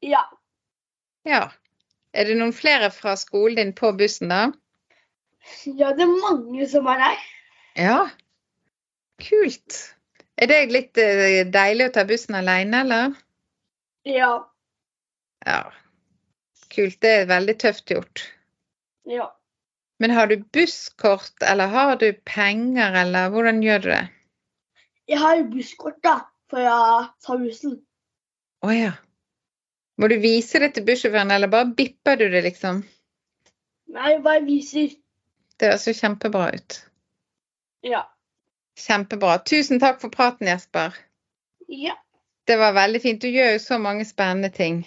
Ja. 0.03 0.25
Ja. 1.27 1.45
Er 2.13 2.29
det 2.29 2.37
noen 2.37 2.53
flere 2.53 2.91
fra 2.93 3.15
skolen 3.17 3.57
din 3.61 3.73
på 3.77 3.93
bussen 3.97 4.33
da? 4.33 4.43
Ja, 5.67 5.93
det 5.97 6.05
er 6.05 6.13
mange 6.13 6.67
som 6.71 6.87
er 6.91 7.01
der. 7.01 7.27
Ja. 7.79 7.99
Kult. 9.23 9.79
Er 10.37 10.51
det 10.51 10.59
litt 10.75 10.99
eh, 10.99 11.43
deilig 11.49 11.89
å 11.89 11.95
ta 11.95 12.05
bussen 12.09 12.37
alene, 12.39 12.83
eller? 12.85 13.15
Ja. 14.09 14.33
Ja. 15.47 15.63
Kult. 16.73 16.99
Det 17.05 17.13
er 17.21 17.31
veldig 17.31 17.55
tøft 17.61 17.93
gjort. 17.93 18.25
Ja. 19.09 19.29
Men 20.03 20.11
har 20.11 20.27
du 20.27 20.37
busskort, 20.55 21.35
eller 21.47 21.71
har 21.71 21.97
du 22.01 22.09
penger, 22.27 22.95
eller 23.03 23.31
hvordan 23.31 23.61
gjør 23.63 23.85
du 23.85 23.89
det? 23.93 24.03
Jeg 25.09 25.19
har 25.19 25.37
jo 25.37 25.45
busskort, 25.53 25.99
da, 26.03 26.17
for 26.51 26.65
jeg 26.65 27.09
tar 27.27 27.43
bussen. 27.43 27.77
Å 28.63 28.73
ja. 28.75 28.93
Må 30.01 30.09
du 30.09 30.17
vise 30.23 30.59
det 30.63 30.73
til 30.75 30.87
bussjåføren, 30.89 31.31
eller 31.35 31.51
bare 31.53 31.71
bipper 31.77 32.19
du 32.19 32.27
det, 32.33 32.43
liksom? 32.49 32.83
Nei, 33.93 34.17
bare 34.25 34.43
viser. 34.47 34.95
Det 35.61 35.69
høres 35.69 35.87
jo 35.87 35.95
kjempebra 35.95 36.49
ut. 36.57 36.79
Ja. 37.87 38.07
Kjempebra. 38.79 39.37
Tusen 39.47 39.83
takk 39.83 40.01
for 40.01 40.11
praten, 40.15 40.49
Jesper. 40.49 40.97
Ja. 41.69 41.99
Det 42.49 42.57
var 42.59 42.75
veldig 42.75 43.03
fint. 43.05 43.23
Du 43.23 43.29
gjør 43.29 43.53
jo 43.55 43.63
så 43.63 43.79
mange 43.79 44.07
spennende 44.09 44.51
ting. 44.51 44.83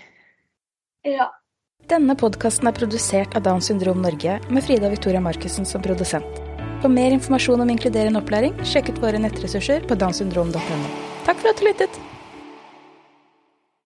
Ja. 1.06 1.30
Denne 1.86 2.16
podkasten 2.18 2.66
er 2.66 2.74
produsert 2.74 3.36
av 3.38 3.44
Downs 3.46 3.68
syndrom 3.70 4.00
Norge 4.02 4.40
med 4.50 4.66
Frida 4.66 4.90
Victoria 4.90 5.20
Markussen 5.22 5.68
som 5.70 5.84
produsent. 5.86 6.42
For 6.82 6.90
mer 6.90 7.14
informasjon 7.14 7.62
om 7.62 7.70
inkluderende 7.70 8.24
opplæring, 8.24 8.58
sjekk 8.66 8.90
ut 8.90 9.04
våre 9.06 9.22
nettressurser 9.22 9.86
på 9.86 10.00
downsyndrom.no. 10.02 10.82
Takk 11.30 11.38
for 11.44 11.54
at 11.54 11.62
du 11.62 11.70
lyttet! 11.70 12.02